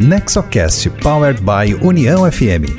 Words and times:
Nexocast 0.00 0.88
Powered 1.02 1.40
by 1.40 1.74
União 1.84 2.30
FM. 2.30 2.70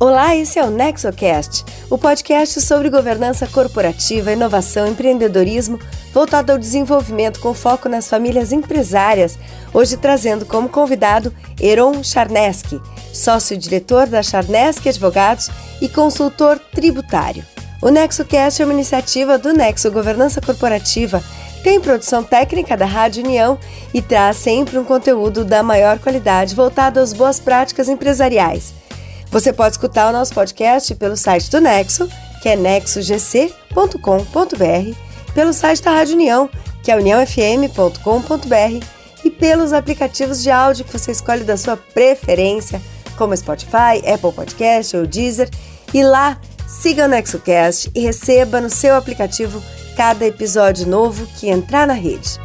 Olá, 0.00 0.34
esse 0.34 0.58
é 0.58 0.64
o 0.64 0.70
NexoCast, 0.70 1.64
o 1.88 1.96
podcast 1.96 2.60
sobre 2.60 2.90
governança 2.90 3.46
corporativa, 3.46 4.32
inovação 4.32 4.88
empreendedorismo 4.88 5.78
voltado 6.12 6.50
ao 6.50 6.58
desenvolvimento 6.58 7.38
com 7.38 7.54
foco 7.54 7.88
nas 7.88 8.08
famílias 8.08 8.50
empresárias, 8.50 9.38
hoje 9.72 9.96
trazendo 9.96 10.44
como 10.44 10.68
convidado 10.68 11.32
Eron 11.60 12.02
Charneski, 12.02 12.80
sócio-diretor 13.16 14.06
da 14.06 14.22
Charneski 14.22 14.88
Advogados 14.88 15.50
e 15.80 15.88
consultor 15.88 16.60
tributário. 16.72 17.44
O 17.82 17.88
NexoCast 17.88 18.62
é 18.62 18.64
uma 18.64 18.74
iniciativa 18.74 19.38
do 19.38 19.52
Nexo 19.52 19.90
Governança 19.90 20.40
Corporativa, 20.40 21.22
tem 21.62 21.80
produção 21.80 22.22
técnica 22.22 22.76
da 22.76 22.86
Rádio 22.86 23.24
União 23.24 23.58
e 23.92 24.00
traz 24.00 24.36
sempre 24.36 24.78
um 24.78 24.84
conteúdo 24.84 25.44
da 25.44 25.62
maior 25.62 25.98
qualidade 25.98 26.54
voltado 26.54 27.00
às 27.00 27.12
boas 27.12 27.40
práticas 27.40 27.88
empresariais. 27.88 28.72
Você 29.30 29.52
pode 29.52 29.74
escutar 29.74 30.08
o 30.08 30.12
nosso 30.12 30.32
podcast 30.32 30.94
pelo 30.94 31.16
site 31.16 31.50
do 31.50 31.60
Nexo, 31.60 32.08
que 32.40 32.48
é 32.48 32.56
nexogc.com.br, 32.56 34.96
pelo 35.34 35.52
site 35.52 35.82
da 35.82 35.90
Rádio 35.90 36.14
União, 36.14 36.48
que 36.82 36.92
é 36.92 36.96
uniãofm.com.br, 36.96 38.86
e 39.24 39.30
pelos 39.30 39.72
aplicativos 39.72 40.42
de 40.42 40.50
áudio 40.52 40.84
que 40.84 40.96
você 40.96 41.10
escolhe 41.10 41.42
da 41.42 41.56
sua 41.56 41.76
preferência 41.76 42.80
como 43.16 43.36
Spotify, 43.36 43.98
Apple 44.06 44.32
Podcast 44.32 44.96
ou 44.96 45.06
Deezer. 45.06 45.50
E 45.92 46.02
lá, 46.02 46.38
siga 46.66 47.06
o 47.06 47.08
NexoCast 47.08 47.90
e 47.94 48.00
receba 48.00 48.60
no 48.60 48.70
seu 48.70 48.94
aplicativo 48.94 49.62
cada 49.96 50.26
episódio 50.26 50.86
novo 50.86 51.26
que 51.38 51.48
entrar 51.48 51.86
na 51.86 51.94
rede. 51.94 52.38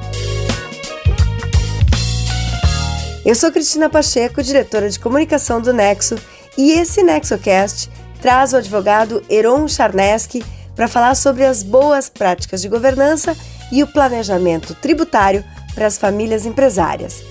Eu 3.24 3.36
sou 3.36 3.52
Cristina 3.52 3.90
Pacheco, 3.90 4.42
diretora 4.42 4.90
de 4.90 5.00
comunicação 5.00 5.62
do 5.62 5.72
Nexo, 5.72 6.16
e 6.58 6.72
esse 6.72 7.04
NexoCast 7.04 7.90
traz 8.20 8.54
o 8.54 8.58
advogado 8.58 9.24
Eron 9.30 9.68
Charneski 9.68 10.44
para 10.76 10.88
falar 10.88 11.16
sobre 11.16 11.46
as 11.46 11.62
boas 11.62 12.10
práticas 12.10 12.62
de 12.62 12.70
governança 12.70 13.36
e 13.72 13.84
o 13.84 13.88
planejamento 13.88 14.74
tributário 14.76 15.44
para 15.76 15.86
as 15.86 15.98
famílias 15.98 16.46
empresárias. 16.46 17.22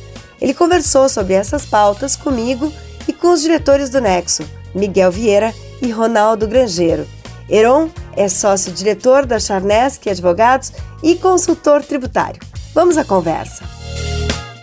Ele 0.40 0.54
conversou 0.54 1.08
sobre 1.08 1.34
essas 1.34 1.66
pautas 1.66 2.16
comigo 2.16 2.72
e 3.10 3.12
com 3.12 3.32
os 3.32 3.42
diretores 3.42 3.90
do 3.90 4.00
Nexo, 4.00 4.48
Miguel 4.72 5.10
Vieira 5.10 5.52
e 5.82 5.90
Ronaldo 5.90 6.46
Grangeiro. 6.46 7.08
Heron 7.48 7.90
é 8.16 8.28
sócio-diretor 8.28 9.26
da 9.26 9.40
Charnesk 9.40 10.06
Advogados 10.06 10.72
e 11.02 11.16
consultor 11.16 11.82
tributário. 11.82 12.40
Vamos 12.72 12.96
à 12.96 13.04
conversa. 13.04 13.64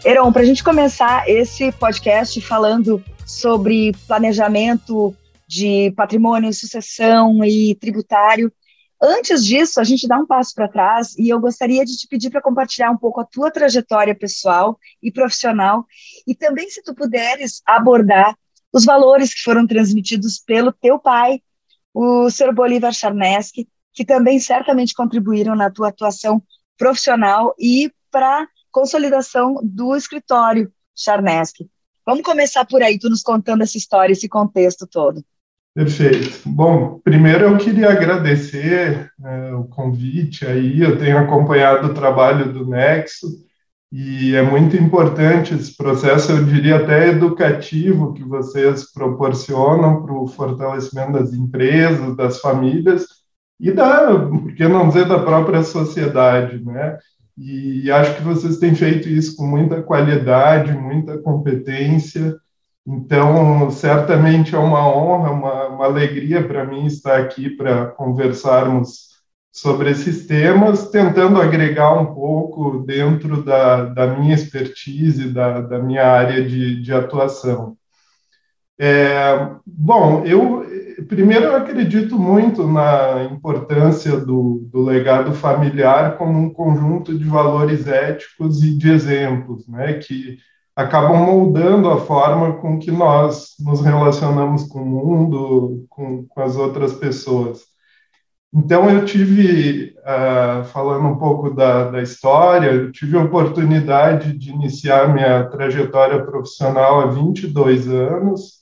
Heron, 0.05 0.31
para 0.31 0.43
a 0.43 0.45
gente 0.45 0.63
começar 0.63 1.29
esse 1.29 1.73
podcast 1.73 2.39
falando 2.39 3.03
sobre 3.25 3.91
planejamento 4.07 5.13
de 5.45 5.91
patrimônio, 5.97 6.53
sucessão 6.53 7.43
e 7.43 7.75
tributário, 7.75 8.49
Antes 9.01 9.45
disso, 9.45 9.79
a 9.79 9.83
gente 9.83 10.07
dá 10.07 10.17
um 10.17 10.25
passo 10.25 10.55
para 10.55 10.67
trás 10.67 11.15
e 11.17 11.29
eu 11.29 11.39
gostaria 11.39 11.85
de 11.85 11.95
te 11.95 12.07
pedir 12.07 12.31
para 12.31 12.41
compartilhar 12.41 12.89
um 12.89 12.97
pouco 12.97 13.21
a 13.21 13.25
tua 13.25 13.51
trajetória 13.51 14.15
pessoal 14.15 14.79
e 15.01 15.11
profissional 15.11 15.85
e 16.25 16.33
também 16.33 16.67
se 16.69 16.81
tu 16.81 16.95
puderes 16.95 17.61
abordar 17.65 18.35
os 18.73 18.85
valores 18.85 19.33
que 19.33 19.41
foram 19.41 19.67
transmitidos 19.67 20.39
pelo 20.39 20.71
teu 20.71 20.97
pai, 20.97 21.41
o 21.93 22.29
Sr. 22.29 22.53
Bolívar 22.53 22.91
Charneski, 22.91 23.67
que 23.93 24.03
também 24.03 24.39
certamente 24.39 24.95
contribuíram 24.95 25.55
na 25.55 25.69
tua 25.69 25.89
atuação 25.89 26.41
profissional 26.77 27.55
e 27.59 27.91
para 28.11 28.47
consolidação 28.71 29.59
do 29.63 29.95
escritório 29.95 30.71
Charneski. 30.95 31.69
Vamos 32.05 32.23
começar 32.23 32.65
por 32.65 32.81
aí, 32.81 32.97
tu 32.97 33.09
nos 33.09 33.21
contando 33.21 33.63
essa 33.63 33.77
história, 33.77 34.13
esse 34.13 34.29
contexto 34.29 34.87
todo. 34.87 35.23
Perfeito. 35.77 36.41
Bom, 36.43 36.99
primeiro 37.03 37.45
eu 37.45 37.57
queria 37.59 37.91
agradecer 37.91 39.11
é, 39.23 39.53
o 39.53 39.65
convite 39.65 40.43
aí, 40.43 40.81
eu 40.81 40.97
tenho 40.97 41.19
acompanhado 41.19 41.85
o 41.85 41.93
trabalho 41.93 42.51
do 42.51 42.67
Nexo 42.67 43.27
e 43.91 44.35
é 44.35 44.41
muito 44.41 44.75
importante 44.75 45.53
esse 45.53 45.77
processo, 45.77 46.31
eu 46.31 46.43
diria 46.45 46.77
até 46.77 47.09
educativo, 47.09 48.15
que 48.15 48.23
vocês 48.23 48.91
proporcionam 48.91 50.01
para 50.01 50.13
o 50.15 50.25
fortalecimento 50.25 51.11
das 51.11 51.31
empresas, 51.31 52.15
das 52.15 52.41
famílias 52.41 53.05
e 53.59 53.71
da, 53.71 54.17
por 54.17 54.55
que 54.55 54.67
não 54.67 54.87
dizer, 54.87 55.07
da 55.07 55.19
própria 55.19 55.61
sociedade, 55.61 56.59
né? 56.65 56.97
E 57.37 57.91
acho 57.91 58.15
que 58.15 58.23
vocês 58.23 58.57
têm 58.57 58.73
feito 58.73 59.07
isso 59.07 59.35
com 59.35 59.45
muita 59.45 59.83
qualidade, 59.83 60.71
muita 60.71 61.19
competência, 61.19 62.35
então, 62.87 63.69
certamente 63.69 64.55
é 64.55 64.57
uma 64.57 64.87
honra, 64.87 65.31
uma, 65.31 65.67
uma 65.67 65.85
alegria 65.85 66.41
para 66.47 66.63
mim 66.63 66.85
estar 66.85 67.19
aqui 67.19 67.49
para 67.49 67.87
conversarmos 67.87 69.07
sobre 69.51 69.91
esses 69.91 70.25
temas, 70.25 70.89
tentando 70.89 71.41
agregar 71.41 71.99
um 71.99 72.13
pouco 72.13 72.79
dentro 72.85 73.43
da, 73.43 73.85
da 73.85 74.07
minha 74.07 74.33
expertise, 74.33 75.33
da, 75.33 75.59
da 75.59 75.79
minha 75.79 76.05
área 76.05 76.47
de, 76.47 76.81
de 76.81 76.93
atuação. 76.93 77.75
É, 78.79 79.49
bom, 79.65 80.23
eu 80.23 80.65
primeiro 81.07 81.45
eu 81.45 81.55
acredito 81.55 82.17
muito 82.17 82.67
na 82.67 83.27
importância 83.31 84.17
do, 84.17 84.67
do 84.71 84.83
legado 84.83 85.33
familiar 85.33 86.17
como 86.17 86.37
um 86.39 86.49
conjunto 86.51 87.17
de 87.17 87.25
valores 87.25 87.87
éticos 87.87 88.63
e 88.63 88.77
de 88.77 88.91
exemplos, 88.91 89.67
né, 89.67 89.93
que 89.93 90.37
acabam 90.77 91.17
moldando 91.17 91.89
a 91.89 91.99
forma 91.99 92.53
com 92.57 92.77
que 92.77 92.91
nós 92.91 93.55
nos 93.59 93.81
relacionamos 93.81 94.65
com 94.65 94.79
o 94.79 94.85
mundo, 94.85 95.87
com, 95.89 96.23
com 96.27 96.41
as 96.41 96.55
outras 96.55 96.93
pessoas. 96.93 97.61
Então, 98.53 98.87
eu 98.87 99.03
tive, 99.03 99.95
uh, 100.01 100.63
falando 100.65 101.07
um 101.07 101.17
pouco 101.17 101.49
da, 101.49 101.89
da 101.89 101.99
história, 102.03 102.67
eu 102.67 102.91
tive 102.91 103.17
a 103.17 103.23
oportunidade 103.23 104.37
de 104.37 104.51
iniciar 104.51 105.11
minha 105.11 105.45
trajetória 105.45 106.23
profissional 106.23 107.01
há 107.01 107.07
22 107.07 107.87
anos, 107.87 108.57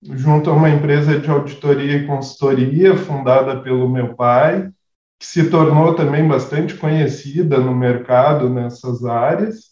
junto 0.00 0.50
a 0.50 0.52
uma 0.52 0.70
empresa 0.70 1.18
de 1.18 1.28
auditoria 1.28 1.96
e 1.96 2.06
consultoria 2.06 2.96
fundada 2.96 3.60
pelo 3.60 3.88
meu 3.88 4.14
pai, 4.14 4.70
que 5.18 5.26
se 5.26 5.50
tornou 5.50 5.94
também 5.94 6.28
bastante 6.28 6.74
conhecida 6.76 7.58
no 7.58 7.74
mercado 7.74 8.48
nessas 8.48 9.04
áreas. 9.04 9.65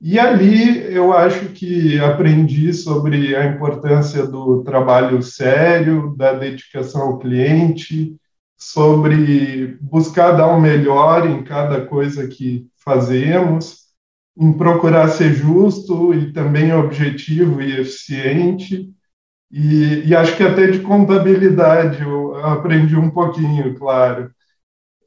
E 0.00 0.18
ali 0.18 0.94
eu 0.94 1.12
acho 1.12 1.50
que 1.50 2.00
aprendi 2.00 2.72
sobre 2.72 3.36
a 3.36 3.44
importância 3.44 4.26
do 4.26 4.62
trabalho 4.64 5.22
sério, 5.22 6.14
da 6.16 6.32
dedicação 6.32 7.02
ao 7.02 7.18
cliente, 7.18 8.16
sobre 8.56 9.76
buscar 9.80 10.32
dar 10.32 10.46
o 10.48 10.56
um 10.56 10.60
melhor 10.60 11.28
em 11.28 11.44
cada 11.44 11.84
coisa 11.84 12.26
que 12.26 12.66
fazemos, 12.76 13.88
em 14.38 14.52
procurar 14.54 15.08
ser 15.08 15.34
justo 15.34 16.14
e 16.14 16.32
também 16.32 16.72
objetivo 16.72 17.60
e 17.60 17.78
eficiente. 17.80 18.90
E, 19.50 20.06
e 20.06 20.14
acho 20.14 20.34
que 20.36 20.42
até 20.42 20.68
de 20.68 20.80
contabilidade 20.80 22.02
eu 22.02 22.36
aprendi 22.36 22.96
um 22.96 23.10
pouquinho, 23.10 23.74
claro. 23.74 24.30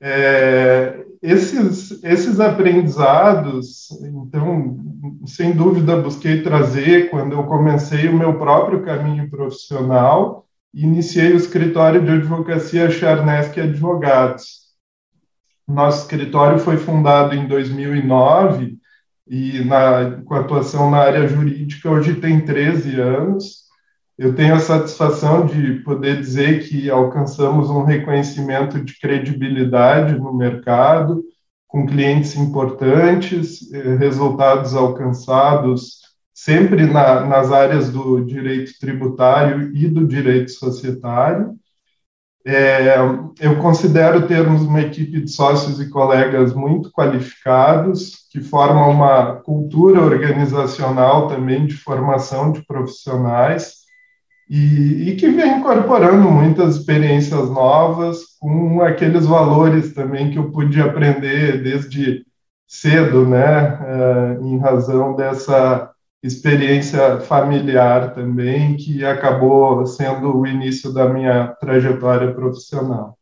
É, 0.01 1.03
esses, 1.23 2.03
esses 2.03 2.37
aprendizados, 2.41 3.89
então, 4.01 4.77
sem 5.25 5.53
dúvida, 5.53 5.95
busquei 5.95 6.43
trazer 6.43 7.09
quando 7.09 7.31
eu 7.31 7.45
comecei 7.45 8.09
o 8.09 8.17
meu 8.17 8.37
próprio 8.37 8.83
caminho 8.83 9.29
profissional 9.29 10.45
e 10.73 10.83
iniciei 10.83 11.31
o 11.31 11.37
escritório 11.37 12.03
de 12.03 12.11
advocacia 12.11 12.91
Charneski 12.91 13.61
Advogados. 13.61 14.63
Nosso 15.65 16.01
escritório 16.01 16.59
foi 16.59 16.75
fundado 16.75 17.33
em 17.33 17.47
2009 17.47 18.77
e, 19.25 19.63
na, 19.63 20.21
com 20.25 20.35
atuação 20.35 20.91
na 20.91 20.97
área 20.97 21.25
jurídica, 21.25 21.89
hoje 21.89 22.15
tem 22.15 22.41
13 22.41 22.99
anos 22.99 23.62
eu 24.17 24.35
tenho 24.35 24.53
a 24.55 24.59
satisfação 24.59 25.45
de 25.45 25.79
poder 25.79 26.19
dizer 26.19 26.67
que 26.67 26.89
alcançamos 26.89 27.69
um 27.69 27.83
reconhecimento 27.83 28.79
de 28.83 28.99
credibilidade 28.99 30.17
no 30.17 30.33
mercado, 30.33 31.23
com 31.67 31.87
clientes 31.87 32.35
importantes, 32.35 33.71
eh, 33.73 33.95
resultados 33.95 34.75
alcançados 34.75 36.03
sempre 36.33 36.85
na, 36.85 37.25
nas 37.25 37.51
áreas 37.51 37.89
do 37.89 38.23
direito 38.23 38.73
tributário 38.79 39.75
e 39.75 39.87
do 39.87 40.05
direito 40.05 40.51
societário. 40.51 41.55
É, 42.45 42.97
eu 43.39 43.57
considero 43.59 44.27
termos 44.27 44.63
uma 44.63 44.81
equipe 44.81 45.21
de 45.21 45.31
sócios 45.31 45.79
e 45.79 45.89
colegas 45.89 46.53
muito 46.53 46.91
qualificados, 46.91 48.27
que 48.29 48.41
formam 48.41 48.91
uma 48.91 49.37
cultura 49.37 50.01
organizacional 50.01 51.27
também 51.27 51.65
de 51.65 51.75
formação 51.75 52.51
de 52.51 52.61
profissionais, 52.65 53.82
e, 54.49 55.09
e, 55.09 55.15
que 55.15 55.29
vem 55.29 55.59
incorporando 55.59 56.29
muitas 56.29 56.75
experiências 56.75 57.49
novas 57.49 58.19
com 58.39 58.81
aqueles 58.81 59.25
valores 59.25 59.93
também 59.93 60.31
que 60.31 60.37
eu 60.37 60.51
pude 60.51 60.81
aprender 60.81 61.63
desde 61.63 62.25
cedo, 62.67 63.25
né, 63.25 63.79
uh, 63.79 64.45
em 64.45 64.57
razão 64.57 65.15
dessa 65.15 65.91
experiência 66.21 67.19
familiar 67.21 68.13
também, 68.13 68.75
que 68.75 69.05
acabou 69.05 69.85
sendo 69.85 70.37
o 70.37 70.47
início 70.47 70.93
da 70.93 71.07
minha 71.07 71.47
trajetória 71.59 72.33
profissional. 72.33 73.17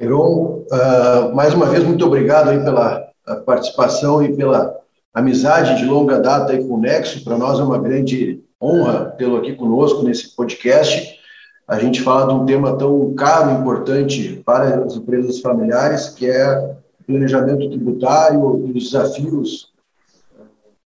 Heron, 0.00 0.64
uh, 0.70 1.34
mais 1.34 1.54
uma 1.54 1.66
vez, 1.66 1.82
muito 1.82 2.06
obrigado 2.06 2.50
aí 2.50 2.62
pela 2.62 3.08
participação 3.44 4.22
e 4.22 4.34
pela 4.34 4.76
amizade 5.12 5.76
de 5.76 5.84
longa 5.84 6.20
data 6.20 6.52
aí 6.52 6.66
com 6.66 6.74
o 6.74 6.80
Nexo. 6.80 7.24
Para 7.24 7.36
nós 7.36 7.58
é 7.58 7.62
uma 7.62 7.78
grande 7.78 8.42
honra 8.60 9.14
tê-lo 9.16 9.36
aqui 9.36 9.54
conosco 9.54 10.02
nesse 10.02 10.34
podcast. 10.34 11.18
A 11.66 11.78
gente 11.78 12.00
fala 12.00 12.28
de 12.28 12.34
um 12.34 12.46
tema 12.46 12.76
tão 12.76 13.14
caro 13.14 13.60
importante 13.60 14.42
para 14.44 14.84
as 14.84 14.96
empresas 14.96 15.40
familiares, 15.40 16.08
que 16.08 16.26
é 16.26 16.76
o 17.00 17.04
planejamento 17.06 17.68
tributário 17.70 18.66
e 18.66 18.78
os 18.78 18.84
desafios 18.84 19.72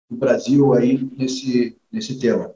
do 0.10 0.18
Brasil 0.18 0.74
aí 0.74 1.10
nesse, 1.18 1.78
nesse 1.92 2.20
tema. 2.20 2.52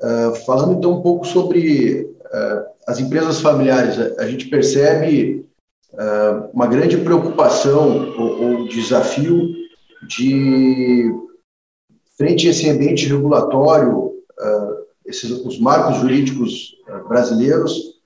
Uh, 0.00 0.34
falando 0.46 0.74
então 0.74 0.92
um 0.92 1.02
pouco 1.02 1.26
sobre 1.26 2.02
uh, 2.02 2.66
as 2.86 3.00
empresas 3.00 3.40
familiares, 3.40 3.98
a, 3.98 4.22
a 4.22 4.26
gente 4.28 4.46
percebe 4.48 5.46
uh, 5.92 6.50
uma 6.52 6.66
grande 6.66 6.96
preocupação 6.98 8.14
ou, 8.18 8.42
ou, 8.42 8.68
desafio 8.68 9.54
de 10.06 11.10
frente 12.16 12.46
a 12.46 12.50
esse 12.50 12.68
ambiente 12.68 13.06
regulatório, 13.06 14.15
esses, 15.04 15.30
os 15.30 15.58
marcos 15.58 15.98
jurídicos 15.98 16.76
brasileiros 17.08 18.00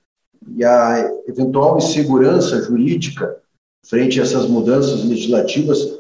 e 0.57 0.65
a 0.65 1.11
eventual 1.27 1.79
insegurança 1.79 2.63
jurídica 2.63 3.39
frente 3.87 4.21
a 4.21 4.23
essas 4.23 4.47
mudanças 4.47 5.05
legislativas, 5.05 5.99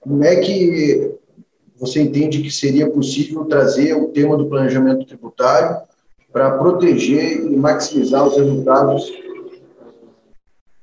como 0.00 0.22
é 0.22 0.36
que 0.36 1.16
você 1.76 2.00
entende 2.00 2.42
que 2.42 2.50
seria 2.50 2.90
possível 2.90 3.44
trazer 3.44 3.94
o 3.94 4.08
tema 4.08 4.36
do 4.36 4.48
planejamento 4.48 5.06
tributário 5.06 5.82
para 6.32 6.56
proteger 6.58 7.44
e 7.44 7.56
maximizar 7.56 8.26
os 8.26 8.36
resultados 8.36 9.12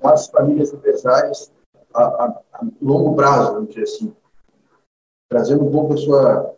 das 0.02 0.28
famílias 0.28 0.74
empresárias 0.74 1.52
a, 1.94 2.04
a, 2.04 2.26
a, 2.54 2.66
longo 2.82 3.16
prazo, 3.16 3.54
vamos 3.54 3.70
dizer 3.70 3.84
assim, 3.84 4.14
trazendo 5.30 5.64
um 5.64 5.72
pouco 5.72 5.94
a 5.94 5.98
sua 5.98 6.53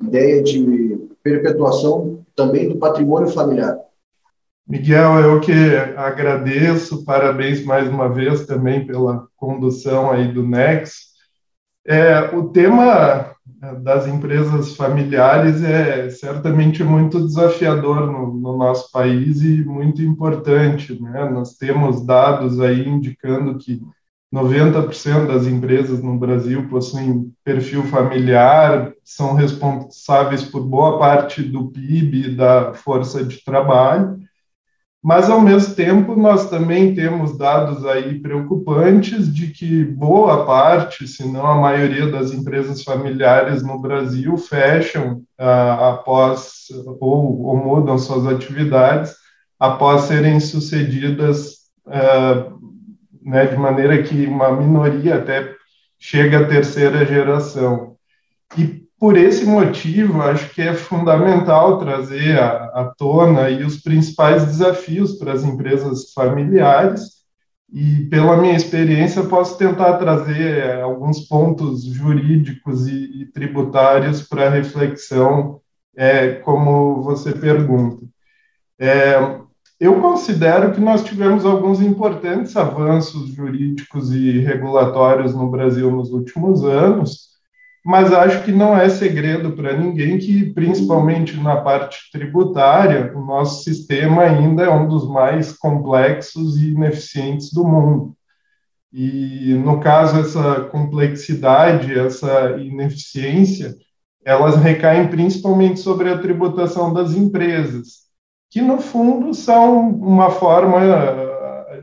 ideia 0.00 0.42
de 0.42 1.08
perpetuação 1.22 2.24
também 2.34 2.68
do 2.68 2.76
patrimônio 2.76 3.28
familiar. 3.28 3.78
Miguel, 4.66 5.20
eu 5.20 5.40
que 5.40 5.52
agradeço, 5.96 7.04
parabéns 7.04 7.64
mais 7.64 7.88
uma 7.88 8.08
vez 8.08 8.46
também 8.46 8.86
pela 8.86 9.28
condução 9.36 10.10
aí 10.10 10.32
do 10.32 10.42
Nex. 10.42 11.12
É, 11.86 12.34
o 12.34 12.48
tema 12.48 13.34
das 13.82 14.06
empresas 14.06 14.74
familiares 14.74 15.62
é 15.62 16.08
certamente 16.08 16.82
muito 16.82 17.26
desafiador 17.26 18.10
no, 18.10 18.32
no, 18.32 18.56
nosso 18.56 18.90
país 18.90 19.42
e 19.42 19.62
muito 19.64 20.00
importante. 20.00 21.00
Né? 21.00 21.28
Nós 21.28 21.56
temos 21.56 22.04
dados 22.04 22.58
aí 22.58 22.88
indicando 22.88 23.58
que 23.58 23.82
90% 24.34 25.28
das 25.28 25.46
empresas 25.46 26.02
no 26.02 26.18
Brasil 26.18 26.66
possuem 26.68 27.32
perfil 27.44 27.84
familiar, 27.84 28.92
são 29.04 29.34
responsáveis 29.34 30.42
por 30.42 30.64
boa 30.64 30.98
parte 30.98 31.40
do 31.40 31.68
PIB 31.68 32.26
e 32.26 32.36
da 32.36 32.74
força 32.74 33.24
de 33.24 33.44
trabalho. 33.44 34.18
Mas, 35.00 35.30
ao 35.30 35.40
mesmo 35.40 35.74
tempo, 35.74 36.16
nós 36.16 36.50
também 36.50 36.94
temos 36.94 37.38
dados 37.38 37.86
aí 37.86 38.18
preocupantes 38.18 39.32
de 39.32 39.48
que 39.48 39.84
boa 39.84 40.44
parte, 40.44 41.06
se 41.06 41.28
não 41.28 41.46
a 41.46 41.60
maioria 41.60 42.10
das 42.10 42.32
empresas 42.32 42.82
familiares 42.82 43.62
no 43.62 43.78
Brasil 43.78 44.36
fecham 44.36 45.22
ah, 45.38 45.90
após 45.90 46.64
ou, 46.98 47.42
ou, 47.42 47.56
mudam 47.56 47.98
suas 47.98 48.26
atividades 48.26 49.14
após 49.60 50.02
serem 50.02 50.40
sucedidas 50.40 51.64
ah, 51.86 52.53
né, 53.24 53.46
de 53.46 53.56
maneira 53.56 54.02
que 54.02 54.26
uma 54.26 54.52
minoria 54.52 55.16
até 55.16 55.54
chega 55.98 56.40
à 56.40 56.46
terceira 56.46 57.04
geração. 57.06 57.96
E 58.56 58.84
por 58.98 59.16
esse 59.16 59.44
motivo, 59.44 60.22
acho 60.22 60.48
que 60.54 60.62
é 60.62 60.74
fundamental 60.74 61.78
trazer 61.78 62.38
à, 62.38 62.92
tona 62.96 63.42
aí 63.44 63.64
os 63.64 63.80
principais 63.80 64.44
desafios 64.44 65.14
para 65.18 65.32
as 65.32 65.42
empresas 65.42 66.12
familiares 66.12 67.24
e, 67.72 68.06
pela 68.06 68.36
minha 68.36 68.56
experiência, 68.56 69.24
posso 69.24 69.58
tentar 69.58 69.98
trazer 69.98 70.58
é, 70.58 70.82
alguns 70.82 71.20
pontos 71.26 71.84
jurídicos 71.84 72.86
e, 72.86 73.22
e 73.22 73.26
tributários 73.26 74.22
para 74.22 74.48
reflexão, 74.48 75.60
é, 75.96 76.34
como 76.36 77.02
você 77.02 77.32
pergunta. 77.32 78.06
É, 78.78 79.16
eu 79.80 80.00
considero 80.00 80.72
que 80.72 80.80
nós 80.80 81.02
tivemos 81.02 81.44
alguns 81.44 81.80
importantes 81.80 82.56
avanços 82.56 83.28
jurídicos 83.28 84.12
e 84.12 84.38
regulatórios 84.38 85.34
no 85.34 85.50
Brasil 85.50 85.90
nos 85.90 86.10
últimos 86.10 86.64
anos, 86.64 87.34
mas 87.84 88.12
acho 88.12 88.42
que 88.44 88.52
não 88.52 88.74
é 88.74 88.88
segredo 88.88 89.52
para 89.52 89.76
ninguém 89.76 90.16
que, 90.16 90.52
principalmente 90.54 91.36
na 91.36 91.56
parte 91.56 92.10
tributária, 92.10 93.12
o 93.14 93.20
nosso 93.20 93.62
sistema 93.62 94.22
ainda 94.22 94.62
é 94.62 94.70
um 94.70 94.88
dos 94.88 95.06
mais 95.06 95.52
complexos 95.52 96.56
e 96.56 96.70
ineficientes 96.70 97.52
do 97.52 97.62
mundo. 97.62 98.16
E, 98.90 99.54
no 99.54 99.80
caso, 99.80 100.20
essa 100.20 100.62
complexidade, 100.70 101.92
essa 101.98 102.56
ineficiência, 102.58 103.74
elas 104.24 104.56
recaem 104.56 105.08
principalmente 105.08 105.80
sobre 105.80 106.08
a 106.08 106.18
tributação 106.18 106.90
das 106.90 107.12
empresas, 107.12 108.03
que, 108.54 108.62
no 108.62 108.78
fundo, 108.78 109.34
são 109.34 109.90
uma 109.90 110.30
forma 110.30 110.78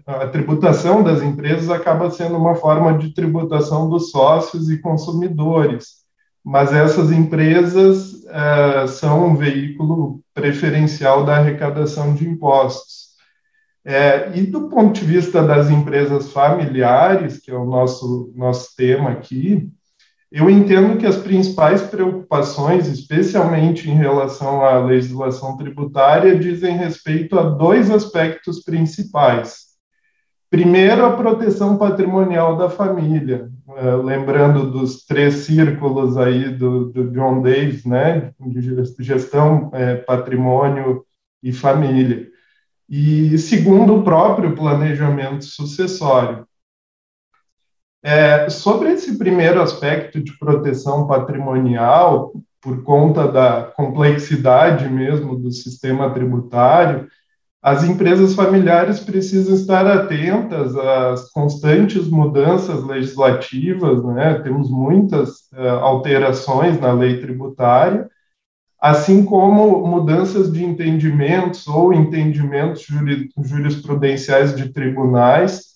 a 0.07 0.25
tributação 0.27 1.03
das 1.03 1.21
empresas 1.21 1.69
acaba 1.69 2.09
sendo 2.09 2.37
uma 2.37 2.55
forma 2.55 2.97
de 2.97 3.13
tributação 3.13 3.89
dos 3.89 4.09
sócios 4.09 4.69
e 4.69 4.77
consumidores, 4.77 5.97
mas 6.41 6.71
essas 6.71 7.11
empresas 7.11 8.13
uh, 8.23 8.87
são 8.87 9.27
um 9.27 9.35
veículo 9.35 10.21
preferencial 10.33 11.25
da 11.25 11.35
arrecadação 11.35 12.13
de 12.13 12.25
impostos. 12.25 13.11
É, 13.83 14.31
e 14.33 14.43
do 14.43 14.69
ponto 14.69 14.93
de 14.93 15.05
vista 15.05 15.43
das 15.43 15.69
empresas 15.69 16.31
familiares, 16.31 17.37
que 17.37 17.51
é 17.51 17.55
o 17.55 17.65
nosso, 17.65 18.31
nosso 18.33 18.73
tema 18.77 19.09
aqui, 19.09 19.69
eu 20.31 20.49
entendo 20.49 20.97
que 20.97 21.05
as 21.05 21.17
principais 21.17 21.81
preocupações, 21.81 22.87
especialmente 22.87 23.89
em 23.89 23.95
relação 23.95 24.63
à 24.63 24.79
legislação 24.79 25.57
tributária, 25.57 26.39
dizem 26.39 26.77
respeito 26.77 27.37
a 27.37 27.43
dois 27.43 27.91
aspectos 27.91 28.63
principais. 28.63 29.71
Primeiro, 30.49 31.05
a 31.05 31.15
proteção 31.15 31.77
patrimonial 31.77 32.57
da 32.57 32.69
família, 32.69 33.49
uh, 33.67 34.01
lembrando 34.01 34.71
dos 34.71 35.05
três 35.05 35.33
círculos 35.45 36.17
aí 36.17 36.49
do, 36.49 36.85
do 36.91 37.11
John 37.11 37.41
Davis, 37.41 37.85
né, 37.85 38.31
de 38.39 38.85
gestão, 38.99 39.69
é, 39.73 39.95
patrimônio 39.95 41.05
e 41.43 41.51
família. 41.51 42.27
E 42.89 43.37
segundo, 43.37 43.95
o 43.95 44.03
próprio 44.03 44.53
planejamento 44.53 45.45
sucessório. 45.45 46.45
É, 48.03 48.49
sobre 48.49 48.91
esse 48.91 49.17
primeiro 49.17 49.61
aspecto 49.61 50.19
de 50.21 50.37
proteção 50.37 51.07
patrimonial, 51.07 52.33
por 52.59 52.83
conta 52.83 53.27
da 53.27 53.63
complexidade 53.75 54.89
mesmo 54.89 55.35
do 55.35 55.51
sistema 55.51 56.11
tributário, 56.11 57.07
as 57.61 57.83
empresas 57.83 58.33
familiares 58.33 58.99
precisam 58.99 59.53
estar 59.53 59.85
atentas 59.85 60.75
às 60.75 61.29
constantes 61.29 62.07
mudanças 62.07 62.83
legislativas, 62.83 64.03
né? 64.03 64.39
temos 64.39 64.69
muitas 64.69 65.47
uh, 65.53 65.79
alterações 65.81 66.79
na 66.79 66.91
lei 66.91 67.19
tributária, 67.21 68.09
assim 68.79 69.23
como 69.23 69.85
mudanças 69.85 70.51
de 70.51 70.65
entendimentos 70.65 71.67
ou 71.67 71.93
entendimentos 71.93 72.87
jurisprudenciais 73.37 74.55
de 74.55 74.69
tribunais, 74.73 75.70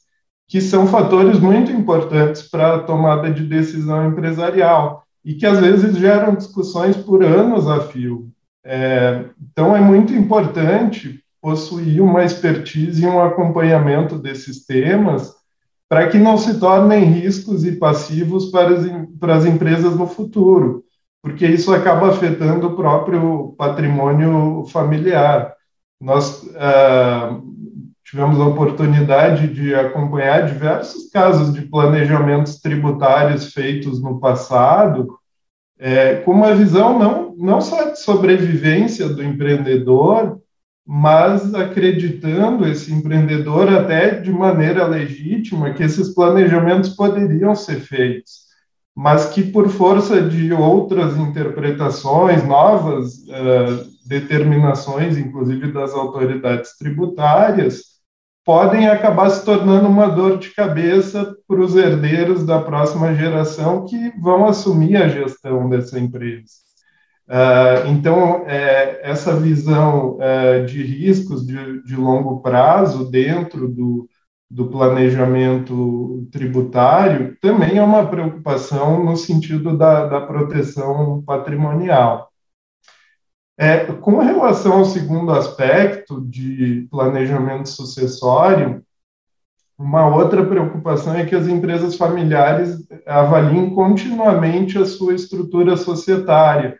que 0.47 0.61
são 0.61 0.87
fatores 0.87 1.39
muito 1.39 1.71
importantes 1.71 2.43
para 2.43 2.75
a 2.75 2.79
tomada 2.79 3.31
de 3.31 3.43
decisão 3.43 4.07
empresarial 4.07 5.03
e 5.23 5.33
que 5.33 5.45
às 5.45 5.59
vezes 5.59 5.97
geram 5.97 6.35
discussões 6.35 6.95
por 6.95 7.23
anos 7.23 7.67
a 7.67 7.81
fio. 7.81 8.29
É, 8.63 9.25
então, 9.41 9.75
é 9.75 9.81
muito 9.81 10.13
importante 10.13 11.23
possuir 11.41 12.01
uma 12.01 12.23
expertise 12.23 13.03
e 13.03 13.07
um 13.07 13.21
acompanhamento 13.21 14.17
desses 14.17 14.65
temas 14.65 15.33
para 15.87 16.07
que 16.07 16.17
não 16.17 16.37
se 16.37 16.59
tornem 16.59 17.05
riscos 17.05 17.63
e 17.63 17.73
passivos 17.73 18.49
para 18.49 18.75
as, 18.75 18.85
para 19.19 19.35
as 19.35 19.45
empresas 19.45 19.95
no 19.95 20.07
futuro. 20.07 20.83
porque 21.21 21.47
isso 21.47 21.73
acaba 21.73 22.09
afetando 22.09 22.67
o 22.67 22.75
próprio 22.75 23.55
patrimônio 23.57 24.63
familiar. 24.67 25.55
Nós 25.99 26.47
ah, 26.55 27.39
tivemos 28.05 28.39
a 28.39 28.45
oportunidade 28.45 29.47
de 29.47 29.75
acompanhar 29.75 30.45
diversos 30.45 31.09
casos 31.09 31.53
de 31.53 31.63
planejamentos 31.63 32.61
tributários 32.61 33.51
feitos 33.51 34.01
no 34.01 34.19
passado, 34.19 35.17
é, 35.77 36.15
com 36.17 36.31
uma 36.31 36.55
visão 36.55 36.97
não, 36.97 37.35
não 37.35 37.59
só 37.59 37.89
de 37.89 37.99
sobrevivência 37.99 39.09
do 39.09 39.23
empreendedor, 39.23 40.39
mas 40.87 41.53
acreditando 41.53 42.67
esse 42.67 42.93
empreendedor 42.93 43.67
até 43.67 44.11
de 44.21 44.31
maneira 44.31 44.85
legítima 44.85 45.73
que 45.73 45.83
esses 45.83 46.13
planejamentos 46.13 46.89
poderiam 46.89 47.55
ser 47.55 47.81
feitos 47.81 48.45
mas 48.95 49.25
que 49.25 49.43
por 49.43 49.67
força 49.67 50.21
de 50.21 50.53
outras 50.53 51.17
interpretações, 51.17 52.45
novas 52.45 53.17
uh, 53.27 53.85
determinações, 54.05 55.17
inclusive 55.17 55.69
das 55.73 55.93
autoridades 55.93 56.77
tributárias, 56.77 57.94
podem 58.45 58.87
acabar 58.87 59.29
se 59.31 59.43
tornando 59.43 59.87
uma 59.87 60.07
dor 60.07 60.37
de 60.37 60.51
cabeça 60.51 61.35
para 61.47 61.59
os 61.59 61.75
herdeiros 61.75 62.45
da 62.45 62.61
próxima 62.61 63.13
geração 63.15 63.85
que 63.85 64.13
vão 64.21 64.45
assumir 64.45 64.95
a 64.97 65.07
gestão 65.07 65.67
dessa 65.67 65.99
empresa. 65.99 66.63
Uh, 67.27 67.89
então, 67.89 68.43
é, 68.45 68.99
essa 69.01 69.35
visão 69.35 70.17
uh, 70.17 70.63
de 70.63 70.83
riscos 70.83 71.43
de, 71.43 71.81
de 71.81 71.95
longo 71.95 72.39
prazo 72.39 73.09
dentro 73.09 73.67
do, 73.67 74.07
do 74.47 74.67
planejamento 74.67 76.27
tributário 76.31 77.35
também 77.41 77.79
é 77.79 77.83
uma 77.83 78.05
preocupação 78.05 79.03
no 79.03 79.17
sentido 79.17 79.75
da, 79.75 80.05
da 80.05 80.21
proteção 80.21 81.23
patrimonial. 81.25 82.24
É, 83.57 83.85
com 83.85 84.19
relação 84.19 84.79
ao 84.79 84.85
segundo 84.85 85.31
aspecto 85.31 86.19
de 86.21 86.87
planejamento 86.91 87.69
sucessório, 87.69 88.83
uma 89.77 90.07
outra 90.13 90.45
preocupação 90.45 91.15
é 91.15 91.25
que 91.25 91.35
as 91.35 91.47
empresas 91.47 91.95
familiares 91.95 92.85
avaliem 93.05 93.73
continuamente 93.73 94.77
a 94.77 94.85
sua 94.85 95.13
estrutura 95.13 95.77
societária, 95.77 96.77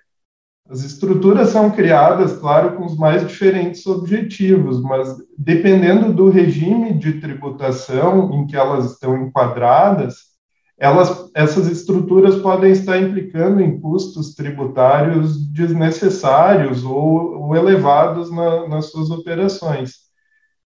as 0.67 0.83
estruturas 0.83 1.49
são 1.49 1.69
criadas, 1.69 2.39
claro, 2.39 2.75
com 2.75 2.85
os 2.85 2.97
mais 2.97 3.25
diferentes 3.27 3.85
objetivos, 3.85 4.81
mas 4.81 5.15
dependendo 5.37 6.11
do 6.11 6.29
regime 6.29 6.91
de 6.93 7.19
tributação 7.21 8.33
em 8.33 8.47
que 8.47 8.55
elas 8.55 8.93
estão 8.93 9.15
enquadradas, 9.15 10.34
elas, 10.77 11.31
essas 11.33 11.67
estruturas 11.67 12.35
podem 12.41 12.71
estar 12.71 12.97
implicando 12.97 13.61
em 13.61 13.79
custos 13.79 14.35
tributários 14.35 15.37
desnecessários 15.51 16.83
ou, 16.83 17.43
ou 17.43 17.55
elevados 17.55 18.29
na, 18.29 18.67
nas 18.67 18.91
suas 18.91 19.09
operações. 19.09 20.05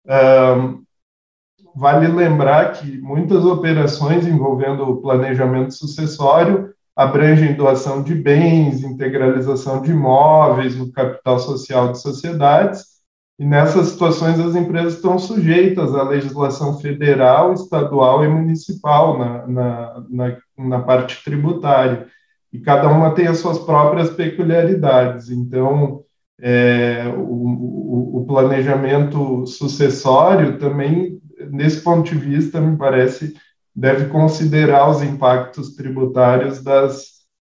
Um, 0.07 0.85
vale 1.75 2.07
lembrar 2.07 2.73
que 2.73 2.99
muitas 3.01 3.45
operações 3.45 4.27
envolvendo 4.27 4.85
o 4.85 5.01
planejamento 5.03 5.75
sucessório 5.75 6.73
abrangem 6.95 7.55
doação 7.55 8.03
de 8.03 8.15
bens, 8.15 8.83
integralização 8.83 9.83
de 9.83 9.91
imóveis 9.91 10.77
no 10.77 10.91
capital 10.91 11.39
social 11.39 11.93
de 11.93 12.01
sociedades, 12.01 12.96
e 13.39 13.45
nessas 13.45 13.89
situações 13.89 14.41
as 14.41 14.55
empresas 14.55 14.95
estão 14.95 15.19
sujeitas 15.19 15.95
à 15.95 16.03
legislação 16.03 16.79
federal, 16.79 17.53
estadual 17.53 18.25
e 18.25 18.29
municipal 18.29 19.19
na, 19.19 19.47
na, 19.47 20.05
na, 20.09 20.37
na 20.57 20.81
parte 20.81 21.23
tributária, 21.23 22.07
e 22.53 22.59
cada 22.59 22.89
uma 22.89 23.15
tem 23.15 23.27
as 23.27 23.39
suas 23.39 23.59
próprias 23.59 24.09
peculiaridades. 24.09 25.29
Então, 25.29 26.03
é, 26.41 27.05
o, 27.15 27.21
o, 27.21 28.19
o 28.19 28.27
planejamento 28.27 29.47
sucessório 29.47 30.59
também, 30.59 31.21
nesse 31.51 31.83
ponto 31.83 32.11
de 32.11 32.17
vista, 32.17 32.61
me 32.61 32.77
parece 32.77 33.35
deve 33.75 34.07
considerar 34.07 34.89
os 34.89 35.03
impactos 35.03 35.75
tributários 35.77 36.63
das, 36.63 37.16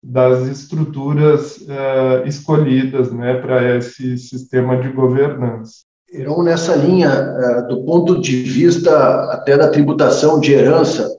das 0.10 0.48
estruturas 0.48 1.58
uh, 1.58 2.26
escolhidas 2.26 3.12
né, 3.12 3.42
para 3.42 3.76
esse 3.78 4.18
sistema 4.18 4.78
de 4.78 4.88
governança. 4.88 5.82
Então, 6.14 6.42
nessa 6.42 6.74
linha, 6.78 7.10
uh, 7.10 7.68
do 7.68 7.84
ponto 7.84 8.22
de 8.22 8.42
vista 8.42 8.90
até 9.34 9.58
da 9.58 9.68
tributação 9.68 10.40
de 10.40 10.54
herança, 10.54 11.14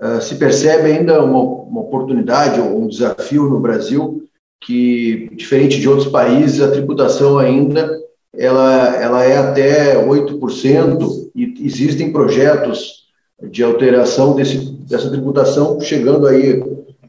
uh, 0.00 0.22
se 0.22 0.36
percebe 0.36 0.92
ainda 0.92 1.20
uma, 1.20 1.40
uma 1.40 1.80
oportunidade 1.80 2.60
ou 2.60 2.84
um 2.84 2.86
desafio 2.86 3.50
no 3.50 3.58
Brasil 3.58 4.22
que, 4.60 5.28
diferente 5.34 5.80
de 5.80 5.88
outros 5.88 6.06
países, 6.06 6.62
a 6.62 6.70
tributação 6.70 7.40
ainda 7.40 8.00
ela, 8.32 9.02
ela 9.02 9.24
é 9.24 9.36
até 9.36 10.06
8% 10.06 11.30
e 11.34 11.66
existem 11.66 12.12
projetos 12.12 13.02
de 13.50 13.64
alteração 13.64 14.36
desse, 14.36 14.58
dessa 14.58 15.10
tributação, 15.10 15.80
chegando 15.80 16.28
aí 16.28 16.62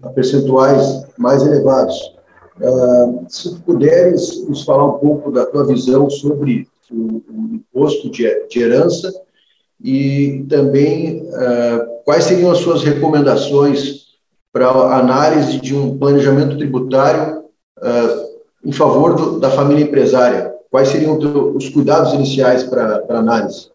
a 0.03 0.09
percentuais 0.09 1.05
mais 1.17 1.41
elevados. 1.43 2.13
Uh, 2.61 3.25
se 3.27 3.55
puderes 3.61 4.47
nos 4.47 4.63
falar 4.63 4.85
um 4.85 4.99
pouco 4.99 5.31
da 5.31 5.45
tua 5.45 5.65
visão 5.65 6.09
sobre 6.09 6.67
o, 6.91 7.23
o 7.27 7.55
imposto 7.55 8.09
de, 8.11 8.47
de, 8.47 8.61
herança 8.61 9.11
e 9.83 10.45
também 10.47 11.23
uh, 11.23 12.03
quais 12.05 12.25
seriam 12.25 12.51
as 12.51 12.59
suas 12.59 12.83
recomendações 12.83 14.03
para 14.51 14.69
análise 14.69 15.59
de 15.59 15.75
um 15.75 15.97
planejamento 15.97 16.57
tributário 16.57 17.39
uh, 17.79 18.33
em 18.63 18.71
favor 18.71 19.15
do, 19.15 19.39
da 19.39 19.49
família 19.49 19.83
empresária? 19.83 20.53
Quais 20.69 20.89
seriam 20.89 21.17
os 21.55 21.69
cuidados 21.69 22.13
iniciais 22.13 22.63
para 22.63 23.03
análise? 23.09 23.72